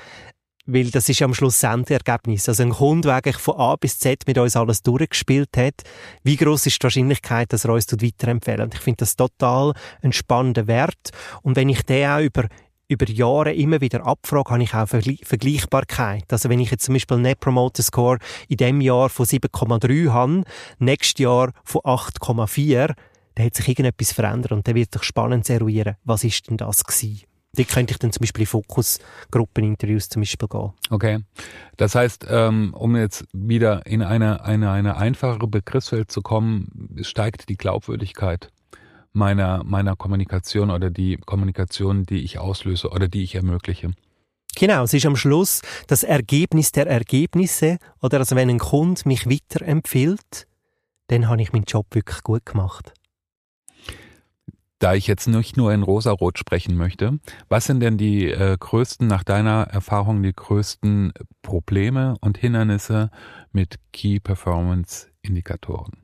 weil 0.72 0.92
das 0.92 1.10
ist 1.10 1.22
am 1.22 1.34
Schluss 1.34 1.60
das 1.60 1.74
Endergebnis. 1.74 2.48
Also 2.48 2.64
ein 2.64 2.72
Kunde, 2.72 3.08
der 3.08 3.16
eigentlich 3.16 3.38
von 3.38 3.58
A 3.58 3.76
bis 3.76 4.00
Z 4.00 4.24
mit 4.28 4.38
uns 4.38 4.56
alles 4.56 4.84
durchgespielt 4.84 5.58
hat, 5.58 5.84
wie 6.24 6.36
groß 6.36 6.66
ist 6.68 6.82
die 6.82 6.84
Wahrscheinlichkeit, 6.84 7.52
dass 7.52 7.66
er 7.66 7.74
uns 7.74 7.92
weiterempfehlen 7.92 8.62
Und 8.62 8.76
ich 8.76 8.82
finde 8.82 8.98
das 8.98 9.16
total 9.16 9.74
ein 10.02 10.14
spannender 10.14 10.68
Wert. 10.68 11.12
Und 11.42 11.56
wenn 11.56 11.70
ich 11.70 11.84
den 11.84 12.10
auch 12.10 12.20
über 12.20 12.48
über 12.92 13.08
Jahre 13.08 13.54
immer 13.54 13.82
wieder 13.82 14.04
abfrage, 14.06 14.50
habe 14.50 14.64
ich 14.64 14.74
auch 14.74 14.88
Vergleichbarkeit. 14.88 16.26
Also 16.30 16.50
wenn 16.50 16.60
ich 16.60 16.72
jetzt 16.72 16.86
zum 16.86 16.96
Beispiel 16.96 17.18
einen 17.18 17.24
Net 17.24 17.40
Promoter 17.40 17.84
Score 17.84 18.18
in 18.48 18.58
dem 18.58 18.82
Jahr 18.82 19.10
von 19.10 19.28
7,3 19.28 20.12
habe, 20.12 20.44
nächstes 20.80 21.22
Jahr 21.22 21.52
von 21.64 21.82
8,4, 21.82 22.96
dann 23.36 23.46
hat 23.46 23.54
sich 23.54 23.68
irgendetwas 23.68 24.12
verändert 24.12 24.52
und 24.52 24.68
dann 24.68 24.74
wird 24.74 24.96
doch 24.96 25.04
spannend 25.04 25.48
eruieren, 25.50 25.98
was 26.04 26.24
ist 26.24 26.50
denn 26.50 26.58
das 26.58 26.84
gewesen? 26.84 27.29
Dort 27.60 27.72
könnte 27.72 27.92
ich 27.92 28.00
dann 28.00 28.14
zum 28.14 28.22
Beispiel 28.22 28.46
Fokusgruppeninterviews 28.46 30.08
zum 30.08 30.22
Beispiel 30.22 30.48
gehen. 30.48 30.72
Okay. 30.90 31.20
Das 31.76 31.94
heißt, 31.94 32.26
ähm, 32.30 32.74
um 32.74 32.96
jetzt 32.96 33.26
wieder 33.34 33.86
in 33.86 34.02
eine, 34.02 34.46
eine, 34.46 34.72
eine 34.72 34.96
einfachere 34.96 35.46
Begriffswelt 35.46 36.10
zu 36.10 36.22
kommen, 36.22 36.98
steigt 37.02 37.50
die 37.50 37.58
Glaubwürdigkeit 37.58 38.50
meiner, 39.12 39.66
meiner 39.66 39.98
Kommunikation 39.98 40.72
oder 40.72 40.90
die 40.90 41.18
Kommunikation, 41.18 42.06
die 42.06 42.24
ich 42.24 42.40
auslöse 42.40 42.92
oder 42.92 43.10
die 43.10 43.24
ich 43.24 43.36
ermögliche. 43.36 43.92
Genau, 44.56 44.84
es 44.84 44.94
ist 44.94 45.06
am 45.06 45.18
Schluss 45.18 45.62
das 45.88 46.04
Ergebnis 46.04 46.72
der 46.72 46.88
Ergebnisse. 46.88 47.78
Oder 48.02 48.20
also 48.20 48.38
wenn 48.38 48.50
ein 48.50 48.60
Kunde 48.60 49.02
mich 49.04 49.30
weiterempfiehlt, 49.30 50.48
dann 51.08 51.28
habe 51.28 51.42
ich 51.42 51.52
meinen 51.52 51.66
Job 51.66 51.88
wirklich 51.92 52.24
gut 52.24 52.46
gemacht. 52.46 52.94
Da 54.80 54.94
ich 54.94 55.08
jetzt 55.08 55.28
nicht 55.28 55.58
nur 55.58 55.74
in 55.74 55.84
Rosarot 55.84 56.40
sprechen 56.40 56.78
möchte, 56.78 57.20
was 57.50 57.66
sind 57.66 57.82
denn 57.82 57.98
die 57.98 58.32
äh, 58.32 58.56
größten, 58.58 59.08
nach 59.08 59.26
deiner 59.26 59.64
Erfahrung, 59.64 60.24
die 60.24 60.34
größten 60.34 61.12
Probleme 61.42 62.16
und 62.22 62.38
Hindernisse 62.38 63.12
mit 63.52 63.76
Key 63.92 64.22
Performance 64.22 65.10
Indikatoren? 65.22 65.99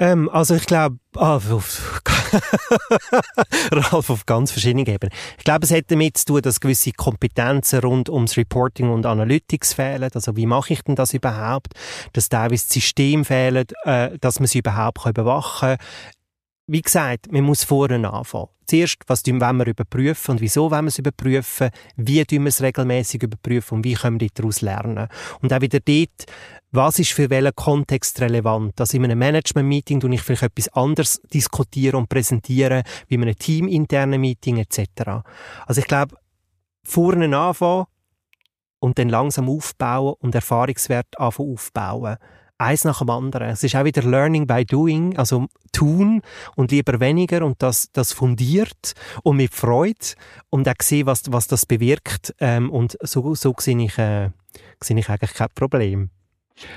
Ähm, 0.00 0.28
also 0.28 0.54
ich 0.54 0.66
glaube, 0.66 0.98
ah, 1.16 1.36
auf, 1.36 2.02
Ralf, 3.72 4.10
auf 4.10 4.26
ganz 4.26 4.52
verschiedenen 4.52 4.86
Ebenen. 4.86 5.12
Ich 5.38 5.44
glaube, 5.44 5.64
es 5.64 5.72
hat 5.72 5.84
damit 5.88 6.18
zu 6.18 6.26
tun, 6.26 6.42
dass 6.42 6.60
gewisse 6.60 6.92
Kompetenzen 6.92 7.80
rund 7.80 8.08
ums 8.08 8.36
Reporting 8.36 8.90
und 8.90 9.06
Analytics 9.06 9.72
fehlen. 9.74 10.08
Also 10.14 10.36
wie 10.36 10.46
mache 10.46 10.72
ich 10.72 10.82
denn 10.82 10.94
das 10.94 11.14
überhaupt? 11.14 11.72
Dass 12.12 12.28
teilweise 12.28 12.64
das 12.64 12.74
System 12.74 13.24
fehlen, 13.24 13.66
äh, 13.84 14.16
dass 14.20 14.38
man 14.38 14.46
sie 14.46 14.58
überhaupt 14.58 15.04
überwachen 15.04 15.76
kann. 15.76 15.86
Wie 16.70 16.82
gesagt, 16.82 17.32
man 17.32 17.44
muss 17.44 17.64
vorne 17.64 18.12
anfangen. 18.12 18.48
Zuerst, 18.66 18.98
was 19.06 19.24
wollen 19.24 19.56
wir 19.56 19.66
überprüfen 19.66 20.32
und 20.32 20.40
wieso 20.42 20.70
wollen 20.70 20.84
wir 20.84 20.88
es 20.88 20.98
überprüfen? 20.98 21.70
Wie 21.96 22.22
tun 22.26 22.40
wir 22.40 22.48
es 22.48 22.60
regelmäßig 22.60 23.22
überprüfen 23.22 23.76
und 23.76 23.84
wie 23.84 23.94
können 23.94 24.20
wir 24.20 24.28
daraus 24.34 24.60
lernen? 24.60 25.08
Und 25.40 25.50
auch 25.50 25.62
wieder 25.62 25.80
dort, 25.80 26.26
was 26.70 26.98
ist 26.98 27.12
für 27.12 27.30
welchen 27.30 27.56
Kontext 27.56 28.20
relevant? 28.20 28.78
Also 28.78 28.98
in 28.98 29.04
einem 29.04 29.18
Management-Meeting 29.18 30.12
ich 30.12 30.20
vielleicht 30.20 30.42
etwas 30.42 30.68
anderes 30.74 31.22
diskutieren 31.32 31.96
und 31.96 32.10
präsentieren, 32.10 32.82
wie 33.06 33.14
in 33.14 33.22
einem 33.22 33.38
teaminternen 33.38 34.20
Meeting 34.20 34.58
etc. 34.58 35.22
Also 35.66 35.80
ich 35.80 35.86
glaube, 35.86 36.16
vorne 36.84 37.34
anfangen 37.34 37.86
und 38.78 38.98
dann 38.98 39.08
langsam 39.08 39.48
aufbauen 39.48 40.16
und 40.20 40.34
Erfahrungswert 40.34 41.18
anfangen 41.18 41.54
aufbauen. 41.54 42.18
Eins 42.58 42.84
nach 42.84 42.98
dem 42.98 43.10
anderen. 43.10 43.48
Es 43.48 43.62
ist 43.62 43.76
auch 43.76 43.84
wieder 43.84 44.02
Learning 44.02 44.46
by 44.46 44.64
Doing, 44.64 45.16
also 45.16 45.46
tun 45.72 46.22
und 46.56 46.72
lieber 46.72 46.98
weniger 46.98 47.44
und 47.44 47.62
das, 47.62 47.90
das 47.92 48.12
fundiert 48.12 48.94
und 49.22 49.36
mit 49.36 49.54
Freude 49.54 50.14
und 50.50 50.68
auch 50.68 50.74
sehen, 50.82 51.06
was, 51.06 51.22
was 51.30 51.46
das 51.46 51.66
bewirkt. 51.66 52.34
Ähm, 52.40 52.70
und 52.70 52.98
so, 53.00 53.34
so 53.36 53.54
sehe 53.58 53.80
ich, 53.80 53.96
äh, 53.98 54.30
sehe 54.82 54.98
ich 54.98 55.08
eigentlich 55.08 55.34
kein 55.34 55.48
Problem. 55.54 56.10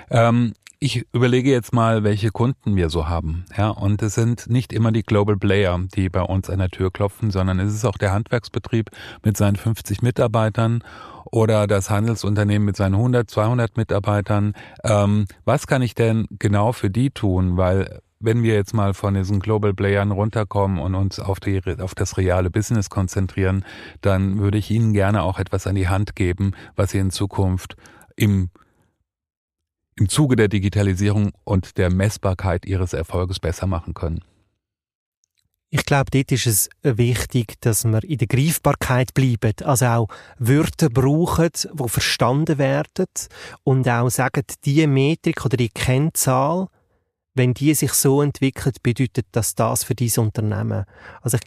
Ähm, 0.10 0.54
ich 0.84 1.06
überlege 1.14 1.52
jetzt 1.52 1.74
mal, 1.74 2.04
welche 2.04 2.32
Kunden 2.32 2.76
wir 2.76 2.90
so 2.90 3.08
haben. 3.08 3.46
Ja, 3.56 3.70
und 3.70 4.02
es 4.02 4.16
sind 4.16 4.50
nicht 4.50 4.74
immer 4.74 4.92
die 4.92 5.04
Global 5.04 5.38
Player, 5.38 5.80
die 5.94 6.10
bei 6.10 6.24
uns 6.24 6.50
an 6.50 6.58
der 6.58 6.70
Tür 6.70 6.92
klopfen, 6.92 7.30
sondern 7.30 7.60
es 7.60 7.72
ist 7.72 7.86
auch 7.86 8.00
der 8.00 8.12
Handwerksbetrieb 8.12 8.90
mit 9.24 9.38
seinen 9.38 9.58
50 9.58 10.02
Mitarbeitern 10.02 10.84
oder 11.26 11.68
das 11.68 11.92
Handelsunternehmen 11.92 12.66
mit 12.66 12.78
seinen 12.78 12.96
100, 12.96 13.30
200 13.30 13.78
Mitarbeitern. 13.78 14.54
Ähm, 14.84 15.28
was 15.46 15.68
kann 15.68 15.84
ich 15.84 15.94
denn 15.94 16.26
genau 16.40 16.72
für 16.72 16.90
die 16.90 17.12
tun? 17.12 17.58
Weil 17.58 18.02
wenn 18.20 18.42
wir 18.42 18.56
jetzt 18.56 18.74
mal 18.74 18.96
von 18.96 19.14
diesen 19.14 19.40
Global 19.40 19.76
Playern 19.76 20.10
runterkommen 20.10 20.80
und 20.80 20.96
uns 20.96 21.20
auf, 21.20 21.40
die, 21.40 21.62
auf 21.80 21.94
das 21.94 22.18
reale 22.18 22.50
Business 22.50 22.90
konzentrieren, 22.90 23.66
dann 24.02 24.40
würde 24.40 24.58
ich 24.58 24.72
Ihnen 24.72 24.94
gerne 24.94 25.22
auch 25.22 25.38
etwas 25.38 25.68
an 25.68 25.76
die 25.76 25.90
Hand 25.90 26.16
geben, 26.16 26.54
was 26.76 26.90
Sie 26.90 26.98
in 26.98 27.12
Zukunft 27.12 27.76
im 28.16 28.50
im 30.02 30.10
Zuge 30.10 30.36
der 30.36 30.48
Digitalisierung 30.48 31.32
und 31.44 31.78
der 31.78 31.92
Messbarkeit 31.92 32.66
ihres 32.66 32.94
Erfolges 32.94 33.40
besser 33.40 33.68
machen 33.68 33.94
können? 33.94 34.24
Ich 35.70 35.86
glaube, 35.86 36.10
dort 36.10 36.32
ist 36.32 36.48
es 36.48 36.70
wichtig, 36.82 37.62
dass 37.62 37.86
wir 37.86 38.04
in 38.04 38.18
der 38.18 38.28
Greifbarkeit 38.28 39.14
bleiben. 39.14 39.54
Also 39.64 39.86
auch 39.86 40.08
Wörter 40.40 40.90
brauchen, 40.90 41.52
die 41.54 41.88
verstanden 41.88 42.58
werden 42.58 43.06
und 43.64 43.88
auch 43.88 44.10
sagen, 44.10 44.44
die 44.66 44.88
Metrik 44.88 45.46
oder 45.46 45.56
die 45.56 45.70
Kennzahl, 45.70 46.68
wenn 47.36 47.54
die 47.54 47.76
sich 47.76 47.94
so 47.94 48.24
entwickelt, 48.24 48.82
bedeutet 48.82 49.28
das 49.34 49.54
das 49.54 49.84
für 49.84 49.94
dieses 49.94 50.18
Unternehmen. 50.18 50.86
Also 51.22 51.38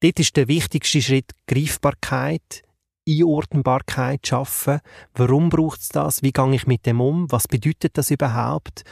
dort 0.00 0.18
ist 0.18 0.34
der 0.34 0.48
wichtigste 0.48 1.02
Schritt 1.02 1.32
Greifbarkeit, 1.46 2.62
Einordnbarkeit 3.08 4.26
schaffen. 4.26 4.80
Warum 5.14 5.48
braucht 5.48 5.80
es 5.80 5.88
das? 5.88 6.22
Wie 6.22 6.32
gehe 6.32 6.54
ich 6.54 6.66
mit 6.66 6.86
dem 6.86 7.00
um? 7.00 7.30
Was 7.30 7.48
bedeutet 7.48 7.98
das 7.98 8.10
überhaupt? 8.10 8.84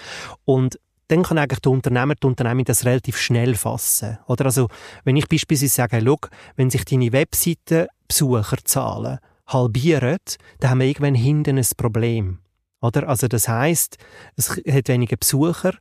Und 0.44 0.78
dann 1.08 1.24
kann 1.24 1.38
eigentlich 1.38 1.60
der 1.60 1.72
Unternehmer, 1.72 2.14
die 2.14 2.26
Unternehmung 2.26 2.64
das 2.64 2.84
relativ 2.84 3.16
schnell 3.16 3.56
fassen. 3.56 4.18
Oder 4.26 4.46
also, 4.46 4.68
wenn 5.04 5.16
ich 5.16 5.28
beispielsweise 5.28 5.74
sage, 5.74 5.96
hey, 5.96 6.04
look, 6.04 6.30
wenn 6.56 6.70
sich 6.70 6.84
deine 6.84 7.12
Webseiten 7.12 7.88
Besucherzahlen 8.06 9.18
halbieren, 9.46 10.18
dann 10.60 10.70
haben 10.70 10.80
wir 10.80 10.86
irgendwann 10.86 11.14
hinten 11.14 11.58
ein 11.58 11.66
Problem. 11.76 12.38
Oder? 12.80 13.08
Also 13.08 13.26
das 13.26 13.48
heißt, 13.48 13.98
es 14.36 14.50
hat 14.50 14.88
weniger 14.88 15.16
Besucher, 15.16 15.74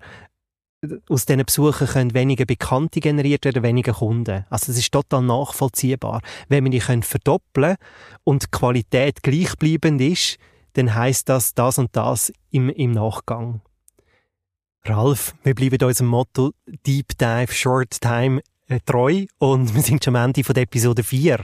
aus 1.10 1.26
diesen 1.26 1.46
Besuchen 1.46 1.88
können 1.88 2.14
weniger 2.14 2.46
Bekannte 2.46 3.00
generiert 3.00 3.46
werden, 3.46 3.64
weniger 3.64 3.94
Kunden. 3.94 4.46
Also 4.50 4.72
es 4.72 4.78
ist 4.78 4.92
total 4.92 5.22
nachvollziehbar. 5.24 6.22
Wenn 6.48 6.64
wir 6.64 6.72
die 6.72 6.80
können 6.80 7.04
verdoppeln 7.04 7.76
und 8.24 8.44
die 8.44 8.48
Qualität 8.52 9.22
gleichbleibend 9.24 10.02
ist, 10.02 10.38
dann 10.74 10.94
heißt 10.94 11.28
das 11.28 11.54
das 11.54 11.78
und 11.78 11.96
das 11.96 12.32
im, 12.52 12.70
im 12.70 12.92
Nachgang. 12.92 13.62
Ralf, 14.86 15.36
wir 15.44 15.56
bleiben 15.56 15.84
unserem 15.86 16.08
Motto 16.08 16.54
Deep 16.86 17.18
Dive 17.18 17.52
Short 17.52 18.00
Time 18.00 18.42
treu 18.86 19.26
und 19.40 19.74
wir 19.76 19.82
sind 19.82 20.04
schon 20.04 20.16
am 20.16 20.26
Ende 20.26 20.44
von 20.44 20.54
der 20.54 20.64
Episode 20.64 21.04
4. 21.04 21.44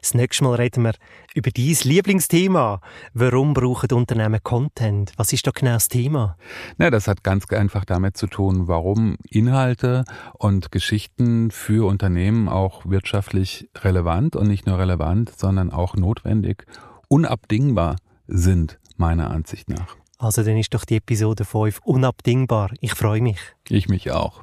Das 0.00 0.14
nächste 0.14 0.44
Mal 0.44 0.54
reden 0.54 0.84
wir 0.84 0.94
über 1.34 1.50
dein 1.50 1.76
Lieblingsthema. 1.82 2.80
Warum 3.14 3.54
brauchen 3.54 3.92
Unternehmen 3.92 4.40
Content? 4.42 5.12
Was 5.16 5.32
ist 5.32 5.46
da 5.46 5.50
genau 5.50 5.72
das 5.72 5.88
Thema? 5.88 6.36
Na, 6.78 6.90
das 6.90 7.08
hat 7.08 7.24
ganz 7.24 7.50
einfach 7.52 7.84
damit 7.84 8.16
zu 8.16 8.26
tun, 8.26 8.68
warum 8.68 9.16
Inhalte 9.28 10.04
und 10.34 10.70
Geschichten 10.70 11.50
für 11.50 11.86
Unternehmen 11.86 12.48
auch 12.48 12.86
wirtschaftlich 12.86 13.68
relevant 13.78 14.36
und 14.36 14.48
nicht 14.48 14.66
nur 14.66 14.78
relevant, 14.78 15.32
sondern 15.36 15.70
auch 15.70 15.96
notwendig, 15.96 16.64
unabdingbar 17.08 17.96
sind, 18.26 18.78
meiner 18.96 19.30
Ansicht 19.30 19.68
nach. 19.68 19.96
Also 20.18 20.42
dann 20.42 20.58
ist 20.58 20.74
doch 20.74 20.84
die 20.84 20.96
Episode 20.96 21.44
5 21.44 21.80
unabdingbar. 21.82 22.70
Ich 22.80 22.92
freue 22.92 23.22
mich. 23.22 23.38
Ich 23.68 23.88
mich 23.88 24.10
auch. 24.10 24.42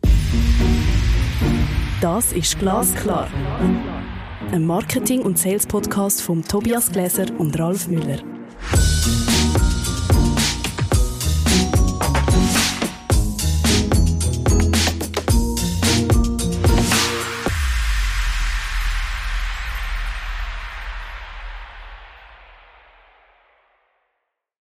Das 2.01 2.31
ist 2.31 2.59
Glasklar. 2.59 3.27
Ein 4.51 4.67
Marketing- 4.67 5.23
und 5.23 5.39
Sales-Podcast 5.39 6.21
von 6.21 6.43
Tobias 6.43 6.91
Gläser 6.91 7.25
und 7.39 7.57
Ralf 7.57 7.87
Müller. 7.87 8.19